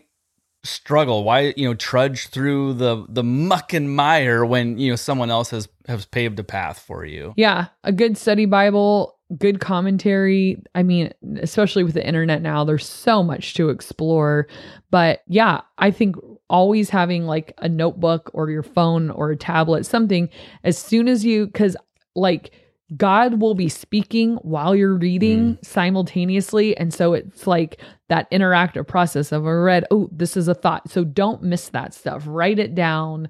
struggle 0.63 1.25
why 1.25 1.55
you 1.57 1.67
know 1.67 1.75
trudge 1.75 2.29
through 2.29 2.75
the 2.75 3.07
the 3.09 3.23
muck 3.23 3.73
and 3.73 3.95
mire 3.95 4.45
when 4.45 4.77
you 4.79 4.91
know 4.91 4.97
someone 4.97 5.31
else 5.31 5.51
has 5.51 5.69
has 5.89 6.05
paved 6.07 6.39
a 6.39 6.45
path 6.45 6.79
for 6.79 7.05
you 7.05 7.33
Yeah, 7.37 7.67
a 7.85 7.93
good 7.93 8.19
study 8.19 8.45
Bible, 8.45 9.19
good 9.39 9.61
commentary. 9.61 10.63
I 10.75 10.83
mean, 10.83 11.13
especially 11.41 11.85
with 11.85 11.95
the 11.95 12.07
internet 12.07 12.43
now, 12.43 12.65
there's 12.65 12.87
so 12.87 13.23
much 13.23 13.55
to 13.55 13.71
explore. 13.71 14.47
But 14.91 15.23
yeah, 15.27 15.63
I 15.79 15.91
think 15.91 16.17
always 16.49 16.91
having 16.91 17.27
like 17.27 17.55
a 17.59 17.69
notebook 17.69 18.31
or 18.35 18.51
your 18.51 18.63
phone 18.63 19.11
or 19.11 19.31
a 19.31 19.37
tablet, 19.37 19.85
something 19.85 20.29
as 20.65 20.79
soon 20.79 21.09
as 21.09 21.25
you, 21.25 21.47
because 21.47 21.77
like 22.17 22.53
God 22.97 23.41
will 23.41 23.55
be 23.55 23.69
speaking 23.69 24.37
while 24.37 24.75
you're 24.75 24.97
reading 24.97 25.57
mm. 25.57 25.65
simultaneously. 25.65 26.77
And 26.77 26.95
so 26.95 27.15
it's 27.15 27.47
like 27.47 27.81
that 28.09 28.31
interactive 28.31 28.87
process 28.87 29.33
of 29.33 29.45
a 29.45 29.61
read, 29.61 29.85
oh, 29.91 30.09
this 30.13 30.37
is 30.37 30.49
a 30.49 30.55
thought. 30.55 30.91
So 30.91 31.05
don't 31.05 31.43
miss 31.43 31.69
that 31.71 31.95
stuff. 31.95 32.25
Write 32.27 32.59
it 32.59 32.75
down 32.75 33.29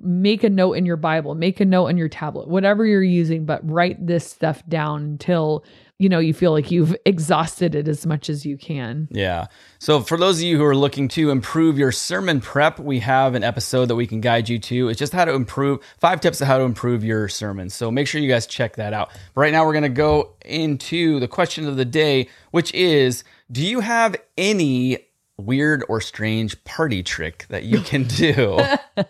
make 0.00 0.44
a 0.44 0.50
note 0.50 0.74
in 0.74 0.86
your 0.86 0.96
Bible, 0.96 1.34
make 1.34 1.60
a 1.60 1.64
note 1.64 1.86
in 1.88 1.96
your 1.96 2.08
tablet, 2.08 2.48
whatever 2.48 2.84
you're 2.84 3.02
using, 3.02 3.44
but 3.44 3.68
write 3.68 4.04
this 4.06 4.28
stuff 4.30 4.62
down 4.68 5.02
until 5.02 5.64
you 5.98 6.08
know 6.08 6.18
you 6.18 6.34
feel 6.34 6.52
like 6.52 6.70
you've 6.70 6.96
exhausted 7.06 7.74
it 7.74 7.86
as 7.86 8.04
much 8.04 8.28
as 8.28 8.44
you 8.44 8.56
can. 8.56 9.08
Yeah. 9.10 9.46
So 9.78 10.00
for 10.00 10.18
those 10.18 10.38
of 10.38 10.44
you 10.44 10.56
who 10.56 10.64
are 10.64 10.76
looking 10.76 11.08
to 11.08 11.30
improve 11.30 11.78
your 11.78 11.92
sermon 11.92 12.40
prep, 12.40 12.78
we 12.78 13.00
have 13.00 13.34
an 13.34 13.44
episode 13.44 13.86
that 13.86 13.94
we 13.94 14.06
can 14.06 14.20
guide 14.20 14.48
you 14.48 14.58
to. 14.58 14.88
It's 14.88 14.98
just 14.98 15.12
how 15.12 15.24
to 15.24 15.32
improve 15.32 15.80
five 15.98 16.20
tips 16.20 16.40
of 16.40 16.48
how 16.48 16.58
to 16.58 16.64
improve 16.64 17.04
your 17.04 17.28
sermon. 17.28 17.70
So 17.70 17.90
make 17.90 18.08
sure 18.08 18.20
you 18.20 18.28
guys 18.28 18.46
check 18.46 18.76
that 18.76 18.92
out. 18.92 19.10
But 19.34 19.40
right 19.40 19.52
now 19.52 19.64
we're 19.64 19.72
going 19.72 19.82
to 19.82 19.88
go 19.88 20.34
into 20.44 21.20
the 21.20 21.28
question 21.28 21.68
of 21.68 21.76
the 21.76 21.84
day, 21.84 22.28
which 22.50 22.74
is 22.74 23.22
do 23.52 23.64
you 23.64 23.80
have 23.80 24.16
any 24.36 24.98
weird 25.36 25.84
or 25.88 26.00
strange 26.00 26.62
party 26.64 27.02
trick 27.02 27.46
that 27.50 27.64
you 27.64 27.80
can 27.80 28.04
do? 28.08 28.58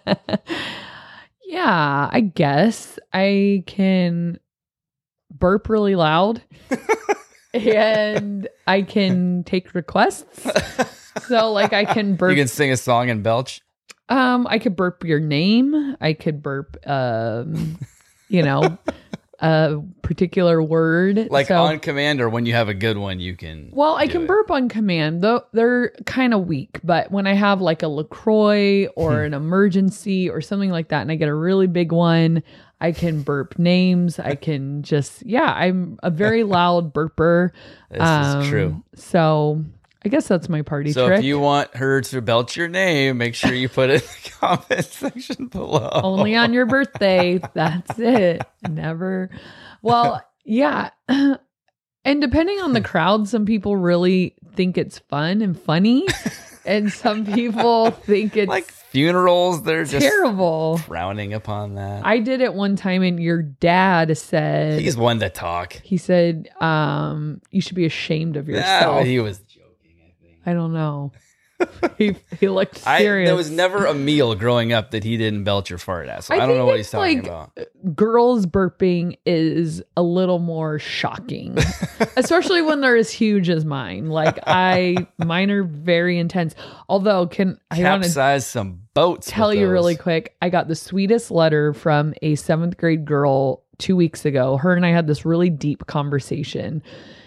Yeah, 1.54 2.08
I 2.10 2.18
guess 2.18 2.98
I 3.12 3.62
can 3.68 4.40
burp 5.38 5.68
really 5.68 5.96
loud 5.96 6.42
and 7.54 8.48
I 8.66 8.82
can 8.82 9.44
take 9.44 9.74
requests. 9.74 10.46
So 11.28 11.52
like 11.52 11.72
I 11.72 11.84
can 11.84 12.16
burp. 12.16 12.30
you 12.30 12.36
can 12.36 12.48
sing 12.48 12.70
a 12.72 12.76
song 12.76 13.10
and 13.10 13.22
belch. 13.22 13.60
um 14.08 14.46
I 14.48 14.58
could 14.58 14.76
burp 14.76 15.04
your 15.04 15.20
name. 15.20 15.96
I 16.00 16.12
could 16.12 16.42
burp 16.42 16.76
um 16.86 17.78
you 18.28 18.42
know 18.42 18.78
a 19.40 19.80
particular 20.02 20.62
word. 20.62 21.28
Like 21.30 21.48
So- 21.48 21.62
on 21.62 21.78
command 21.80 22.20
or 22.20 22.28
when 22.28 22.46
you 22.46 22.54
have 22.54 22.68
a 22.68 22.74
good 22.74 22.96
one, 22.96 23.20
you 23.20 23.36
can. 23.36 23.70
Well, 23.72 23.94
I 23.96 24.06
can 24.06 24.22
it. 24.22 24.28
burp 24.28 24.50
on 24.50 24.68
command, 24.68 25.22
though 25.22 25.44
they're 25.52 25.90
kind 26.06 26.32
of 26.34 26.46
weak. 26.46 26.80
But 26.82 27.10
when 27.10 27.26
I 27.26 27.34
have 27.34 27.60
like 27.60 27.82
a 27.82 27.88
LaCroix 27.88 28.86
or 28.96 29.12
Hmm. 29.12 29.24
an 29.26 29.34
emergency 29.34 30.30
or 30.30 30.40
something 30.40 30.70
like 30.70 30.88
that, 30.88 31.02
and 31.02 31.10
I 31.12 31.16
get 31.16 31.28
a 31.28 31.34
really 31.34 31.66
big 31.66 31.92
one, 31.92 32.42
I 32.84 32.92
can 32.92 33.22
burp 33.22 33.58
names. 33.58 34.18
I 34.18 34.34
can 34.34 34.82
just, 34.82 35.24
yeah, 35.24 35.52
I'm 35.52 35.98
a 36.02 36.10
very 36.10 36.44
loud 36.58 36.92
burper. 36.92 37.50
This 37.90 38.00
Um, 38.00 38.40
is 38.42 38.48
true. 38.48 38.82
So 38.94 39.64
I 40.04 40.08
guess 40.10 40.28
that's 40.28 40.48
my 40.50 40.60
party 40.62 40.92
So 40.92 41.06
trick. 41.06 41.20
if 41.20 41.24
you 41.24 41.38
want 41.38 41.74
her 41.76 42.02
to 42.02 42.20
belch 42.20 42.56
your 42.56 42.68
name, 42.68 43.16
make 43.18 43.34
sure 43.34 43.54
you 43.54 43.68
put 43.70 43.88
it 43.90 44.02
in 44.02 44.08
the 44.22 44.30
comment 44.38 44.84
section 44.84 45.46
below. 45.46 45.88
Only 46.02 46.36
on 46.36 46.52
your 46.52 46.66
birthday. 46.66 47.40
That's 47.54 47.98
it. 47.98 48.42
Never. 48.68 49.30
Well, 49.82 50.22
yeah. 50.44 50.90
And 52.06 52.20
depending 52.20 52.60
on 52.60 52.74
the 52.74 52.82
crowd, 52.82 53.28
some 53.28 53.46
people 53.46 53.78
really 53.78 54.34
think 54.54 54.76
it's 54.76 54.98
fun 54.98 55.40
and 55.40 55.58
funny, 55.58 56.06
and 56.66 56.92
some 56.92 57.24
people 57.26 57.90
think 58.06 58.36
it's 58.36 58.48
Like 58.48 58.70
funerals, 58.70 59.62
they're 59.62 59.84
just 59.84 60.04
terrible. 60.06 60.78
frowning 60.78 61.32
upon 61.34 61.74
that. 61.74 62.04
I 62.06 62.18
did 62.20 62.40
it 62.40 62.54
one 62.54 62.76
time, 62.76 63.02
and 63.02 63.20
your 63.22 63.42
dad 63.42 64.16
said 64.16 64.80
He's 64.80 64.96
one 64.96 65.20
to 65.20 65.30
talk. 65.30 65.74
he 65.82 65.96
said 65.96 66.48
um, 66.60 67.40
you 67.50 67.60
should 67.60 67.76
be 67.76 67.86
ashamed 67.86 68.36
of 68.36 68.48
Yeah, 68.48 68.56
yourself. 68.56 69.06
he 69.06 69.18
was 69.20 69.38
joking, 69.38 69.96
I 70.00 70.12
think. 70.24 70.38
I 70.46 70.52
don't 70.54 70.72
know. 70.72 71.12
he 71.98 72.16
he 72.40 72.48
looked 72.48 72.86
I, 72.86 72.98
serious. 72.98 73.28
there 73.28 73.36
was 73.36 73.50
never 73.50 73.86
a 73.86 73.94
meal 73.94 74.34
growing 74.34 74.72
up 74.72 74.90
that 74.90 75.04
he 75.04 75.16
didn't 75.16 75.44
belch 75.44 75.70
or 75.70 75.78
fart 75.78 76.08
at. 76.08 76.24
So 76.24 76.34
I, 76.34 76.38
I 76.38 76.46
don't 76.46 76.56
know 76.56 76.66
what 76.66 76.76
he's 76.78 76.90
talking 76.90 77.18
like- 77.18 77.26
about. 77.26 77.52
Uh, 77.58 77.64
girls 77.94 78.46
burping 78.46 79.18
is 79.24 79.82
a 79.96 80.02
little 80.02 80.38
more 80.40 80.78
shocking, 80.78 81.56
especially 82.16 82.62
when 82.62 82.80
they're 82.80 82.96
as 82.96 83.10
huge 83.10 83.48
as 83.48 83.64
mine. 83.64 84.06
Like 84.06 84.38
I, 84.46 85.06
mine 85.18 85.50
are 85.50 85.62
very 85.62 86.18
intense. 86.18 86.54
Although, 86.88 87.26
can 87.26 87.58
I 87.70 87.82
want 87.82 88.02
to 88.02 88.08
Capsize 88.08 88.46
some 88.46 88.80
boats. 88.94 89.28
tell 89.30 89.52
you 89.54 89.68
really 89.68 89.96
quick? 89.96 90.36
I 90.42 90.48
got 90.48 90.68
the 90.68 90.74
sweetest 90.76 91.30
letter 91.30 91.72
from 91.72 92.14
a 92.22 92.34
seventh 92.34 92.76
grade 92.76 93.04
girl 93.04 93.62
two 93.78 93.96
weeks 93.96 94.24
ago. 94.24 94.56
Her 94.56 94.74
and 94.74 94.84
I 94.86 94.90
had 94.90 95.06
this 95.06 95.24
really 95.24 95.50
deep 95.50 95.86
conversation. 95.86 96.82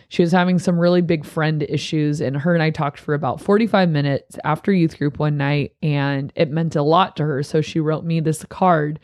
She 0.10 0.22
was 0.22 0.32
having 0.32 0.58
some 0.60 0.80
really 0.80 1.02
big 1.02 1.26
friend 1.26 1.64
issues, 1.68 2.22
and 2.22 2.38
her 2.38 2.54
and 2.54 2.64
I 2.64 2.70
talked 2.70 3.00
for 3.00 3.14
about 3.14 3.42
45 3.42 3.90
minutes 3.90 4.38
after 4.46 4.72
youth 4.72 4.98
group 4.98 5.20
one 5.20 5.36
night, 5.38 5.74
and 5.84 6.32
it 6.36 6.50
meant 6.50 6.76
a 6.76 6.82
lot 6.82 7.18
to 7.18 7.24
her. 7.26 7.44
So 7.44 7.60
she 7.62 7.80
wrote 7.80 8.06
me 8.06 8.20
this 8.22 8.46
card. 8.46 9.00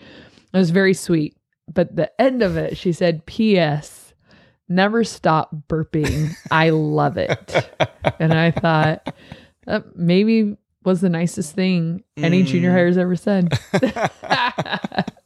It 0.54 0.58
was 0.58 0.70
very 0.70 0.94
sweet. 0.94 1.36
But 1.74 1.96
the 1.96 2.10
end 2.22 2.42
of 2.42 2.56
it, 2.58 2.78
she 2.78 2.92
said, 2.94 3.26
P.S. 3.26 4.14
Never 4.70 5.04
stop 5.04 5.54
burping. 5.68 6.34
I 6.52 6.70
love 6.70 7.18
it. 7.18 7.70
and 8.20 8.34
I 8.34 8.52
thought 8.52 9.14
that 9.66 9.96
maybe 9.96 10.56
was 10.86 11.02
the 11.02 11.10
nicest 11.10 11.54
thing 11.54 12.04
any 12.18 12.44
junior 12.44 12.70
Mm. 12.70 12.74
hires 12.74 12.98
ever 12.98 13.16
said. 13.16 13.58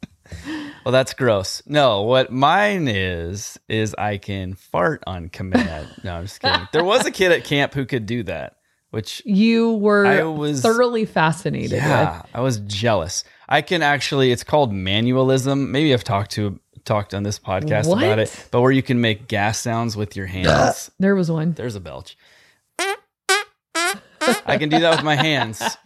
Well, 0.86 0.92
that's 0.92 1.14
gross. 1.14 1.62
No, 1.66 2.04
what 2.04 2.32
mine 2.32 2.88
is 2.88 3.60
is 3.68 3.94
I 3.96 4.18
can 4.18 4.54
fart 4.54 5.04
on 5.06 5.30
command. 5.30 5.90
no, 6.04 6.16
I'm 6.16 6.24
just 6.24 6.40
kidding. 6.40 6.68
There 6.72 6.84
was 6.84 7.06
a 7.06 7.12
kid 7.12 7.32
at 7.32 7.44
camp 7.44 7.74
who 7.74 7.86
could 7.86 8.06
do 8.06 8.24
that, 8.24 8.58
which 8.92 9.22
you 9.26 9.74
were 9.74 10.06
I 10.06 10.24
was 10.24 10.62
thoroughly 10.62 11.06
fascinated 11.06 11.72
yeah, 11.72 12.22
I 12.34 12.42
was 12.42 12.60
jealous. 12.60 13.24
I 13.50 13.62
can 13.62 13.82
actually. 13.82 14.32
It's 14.32 14.44
called 14.44 14.72
manualism. 14.72 15.70
Maybe 15.70 15.94
I've 15.94 16.04
talked 16.04 16.32
to 16.32 16.60
talked 16.86 17.14
on 17.14 17.24
this 17.24 17.38
podcast 17.38 17.92
about 17.92 18.20
it, 18.20 18.48
but 18.50 18.62
where 18.62 18.72
you 18.72 18.82
can 18.82 19.02
make 19.02 19.28
gas 19.28 19.60
sounds 19.60 19.98
with 19.98 20.16
your 20.16 20.26
hands. 20.26 20.90
There 21.00 21.16
was 21.16 21.30
one. 21.30 21.52
There's 21.54 21.76
a 21.76 21.82
belch. 21.82 22.18
I 24.46 24.58
can 24.58 24.70
do 24.70 24.80
that 24.80 24.92
with 24.96 25.04
my 25.04 25.16
hands. 25.16 25.62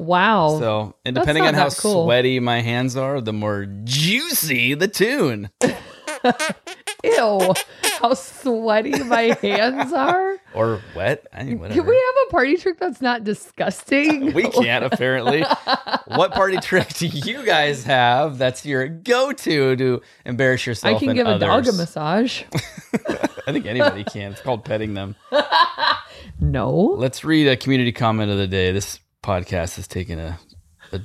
Wow. 0.00 0.58
So, 0.58 0.94
and 1.04 1.14
depending 1.14 1.44
on 1.44 1.54
how 1.54 1.68
cool. 1.70 2.04
sweaty 2.04 2.40
my 2.40 2.60
hands 2.60 2.96
are, 2.96 3.20
the 3.20 3.32
more 3.32 3.66
juicy 3.84 4.74
the 4.74 4.88
tune. 4.88 5.50
Ew. 7.04 7.54
How 8.00 8.14
sweaty 8.14 9.02
my 9.04 9.36
hands 9.42 9.92
are. 9.92 10.36
Or 10.52 10.80
wet. 10.96 11.28
I 11.32 11.44
mean, 11.44 11.60
whatever. 11.60 11.80
Can 11.80 11.88
we 11.88 11.94
have 11.94 12.14
a 12.26 12.30
party 12.32 12.56
trick 12.56 12.80
that's 12.80 13.00
not 13.00 13.22
disgusting? 13.22 14.32
We 14.34 14.48
can't 14.48 14.84
apparently. 14.84 15.44
what 16.06 16.32
party 16.32 16.56
trick 16.56 16.88
do 16.94 17.06
you 17.06 17.46
guys 17.46 17.84
have 17.84 18.36
that's 18.36 18.66
your 18.66 18.88
go-to 18.88 19.76
to 19.76 20.02
embarrass 20.24 20.66
yourself? 20.66 20.96
I 20.96 20.98
can 20.98 21.10
and 21.10 21.18
give 21.18 21.26
a 21.28 21.38
dog 21.38 21.68
a 21.68 21.72
massage. 21.72 22.42
I 23.46 23.52
think 23.52 23.66
anybody 23.66 24.02
can. 24.02 24.32
It's 24.32 24.40
called 24.40 24.64
petting 24.64 24.94
them. 24.94 25.14
No. 26.40 26.70
Let's 26.96 27.22
read 27.22 27.46
a 27.46 27.56
community 27.56 27.92
comment 27.92 28.30
of 28.30 28.38
the 28.38 28.46
day. 28.46 28.72
This 28.72 28.99
podcast 29.22 29.78
is 29.78 29.86
taking 29.86 30.18
a, 30.18 30.38
a 30.92 31.00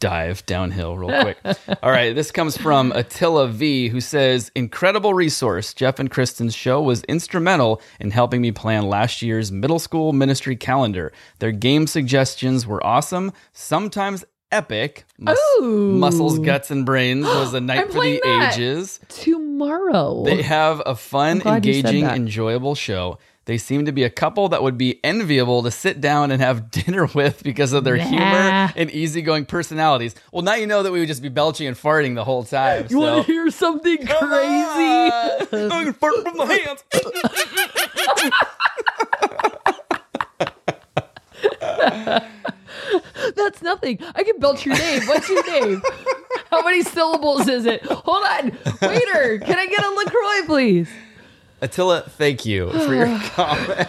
dive 0.00 0.44
downhill 0.46 0.96
real 0.96 1.22
quick. 1.22 1.38
All 1.82 1.90
right, 1.90 2.14
this 2.14 2.30
comes 2.30 2.56
from 2.56 2.92
Attila 2.92 3.48
V, 3.48 3.88
who 3.88 4.00
says, 4.00 4.50
"Incredible 4.54 5.14
resource. 5.14 5.72
Jeff 5.74 5.98
and 5.98 6.10
Kristen's 6.10 6.54
show 6.54 6.82
was 6.82 7.02
instrumental 7.04 7.80
in 8.00 8.10
helping 8.10 8.40
me 8.42 8.52
plan 8.52 8.88
last 8.88 9.22
year's 9.22 9.52
middle 9.52 9.78
school 9.78 10.12
ministry 10.12 10.56
calendar. 10.56 11.12
Their 11.38 11.52
game 11.52 11.86
suggestions 11.86 12.66
were 12.66 12.84
awesome, 12.84 13.32
sometimes 13.52 14.24
epic. 14.50 15.04
Mus- 15.18 15.38
Muscles, 15.60 16.38
guts, 16.40 16.70
and 16.70 16.84
brains 16.84 17.24
was 17.24 17.54
a 17.54 17.60
night 17.62 17.92
for 17.92 18.02
the 18.02 18.20
ages." 18.26 18.98
Tomorrow. 19.08 20.24
They 20.24 20.42
have 20.42 20.82
a 20.84 20.96
fun, 20.96 21.38
glad 21.38 21.64
you 21.64 21.74
said 21.74 21.94
engaging, 21.94 22.04
enjoyable 22.08 22.74
show. 22.74 23.18
They 23.44 23.58
seem 23.58 23.86
to 23.86 23.92
be 23.92 24.04
a 24.04 24.10
couple 24.10 24.48
that 24.50 24.62
would 24.62 24.78
be 24.78 25.00
enviable 25.04 25.64
to 25.64 25.70
sit 25.72 26.00
down 26.00 26.30
and 26.30 26.40
have 26.40 26.70
dinner 26.70 27.06
with 27.06 27.42
because 27.42 27.72
of 27.72 27.82
their 27.82 27.96
Nah. 27.96 28.04
humor 28.04 28.72
and 28.76 28.88
easygoing 28.90 29.46
personalities. 29.46 30.14
Well, 30.30 30.42
now 30.42 30.54
you 30.54 30.68
know 30.68 30.84
that 30.84 30.92
we 30.92 31.00
would 31.00 31.08
just 31.08 31.22
be 31.22 31.28
belching 31.28 31.66
and 31.66 31.76
farting 31.76 32.14
the 32.14 32.22
whole 32.24 32.44
time. 32.44 32.86
you 32.88 33.00
want 33.00 33.26
to 33.26 33.32
hear 33.32 33.50
something 33.50 33.96
crazy? 34.06 34.16
I'm 34.20 35.68
gonna 35.68 35.92
fart 35.92 36.14
with 36.24 36.36
my 36.36 36.46
hands. 36.52 36.84
That's 43.36 43.62
nothing. 43.62 43.98
I 44.14 44.22
can 44.24 44.38
belch 44.38 44.64
your 44.66 44.76
name. 44.76 45.02
What's 45.06 45.28
your 45.28 45.44
name? 45.50 45.82
How 46.50 46.62
many 46.62 46.82
syllables 46.82 47.48
is 47.48 47.66
it? 47.66 47.82
Hold 47.84 48.24
on. 48.24 48.50
Waiter, 48.82 49.38
can 49.38 49.58
I 49.58 49.66
get 49.66 49.84
a 49.84 49.90
LaCroix, 49.90 50.46
please? 50.46 50.88
Attila, 51.62 52.02
thank 52.02 52.44
you 52.44 52.70
for 52.72 52.92
your 52.92 53.06
comment. 53.34 53.88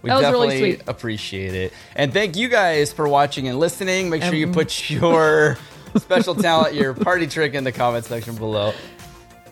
we 0.00 0.10
That 0.10 0.20
was 0.22 0.30
really 0.30 0.58
sweet. 0.58 0.82
appreciate 0.86 1.52
it. 1.54 1.72
And 1.96 2.12
thank 2.12 2.36
you 2.36 2.48
guys 2.48 2.92
for 2.92 3.08
watching 3.08 3.48
and 3.48 3.58
listening. 3.58 4.08
Make 4.08 4.22
sure 4.22 4.34
you 4.34 4.46
Um, 4.46 4.52
put 4.54 4.88
your 4.88 5.58
special 5.96 6.36
talent, 6.36 6.74
your 6.76 6.94
party 6.94 7.26
trick 7.26 7.54
in 7.54 7.64
the 7.64 7.72
comment 7.72 8.04
section 8.04 8.36
below. 8.36 8.72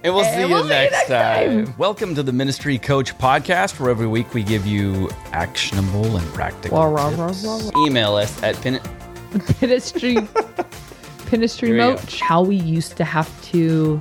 And 0.05 0.15
we'll 0.15 0.23
see 0.23 0.31
And 0.31 0.49
you 0.51 0.55
we'll 0.55 0.62
see 0.62 0.69
you 0.69 0.75
next, 0.75 0.93
next 0.93 1.09
time. 1.09 1.75
Welcome 1.79 2.15
to 2.15 2.23
the 2.23 2.33
Ministry 2.33 2.79
Coach 2.79 3.19
podcast, 3.19 3.81
where 3.81 3.91
every 3.91 4.07
week 4.07 4.33
we 4.33 4.45
give 4.45 4.65
you 4.65 5.11
actionable 5.33 6.17
and 6.17 6.27
practical 6.33 6.79
Wah, 6.79 7.11
tips. 7.11 7.73
Email 7.77 8.15
us 8.15 8.41
at 8.45 8.55
pin. 8.61 8.79
Pinistry. 9.59 10.29
Pinistry 11.27 11.67
Here 11.67 11.73
we 11.75 11.77
go. 11.81 11.91
moat. 11.95 12.21
How 12.21 12.41
we 12.43 12.55
used 12.55 12.97
to 12.99 13.05
have 13.05 13.29
to. 13.47 14.01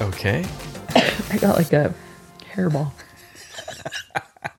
Okay. 0.00 0.44
I 1.30 1.38
got 1.38 1.56
like 1.56 1.72
a 1.72 1.94
hairball. 2.54 2.92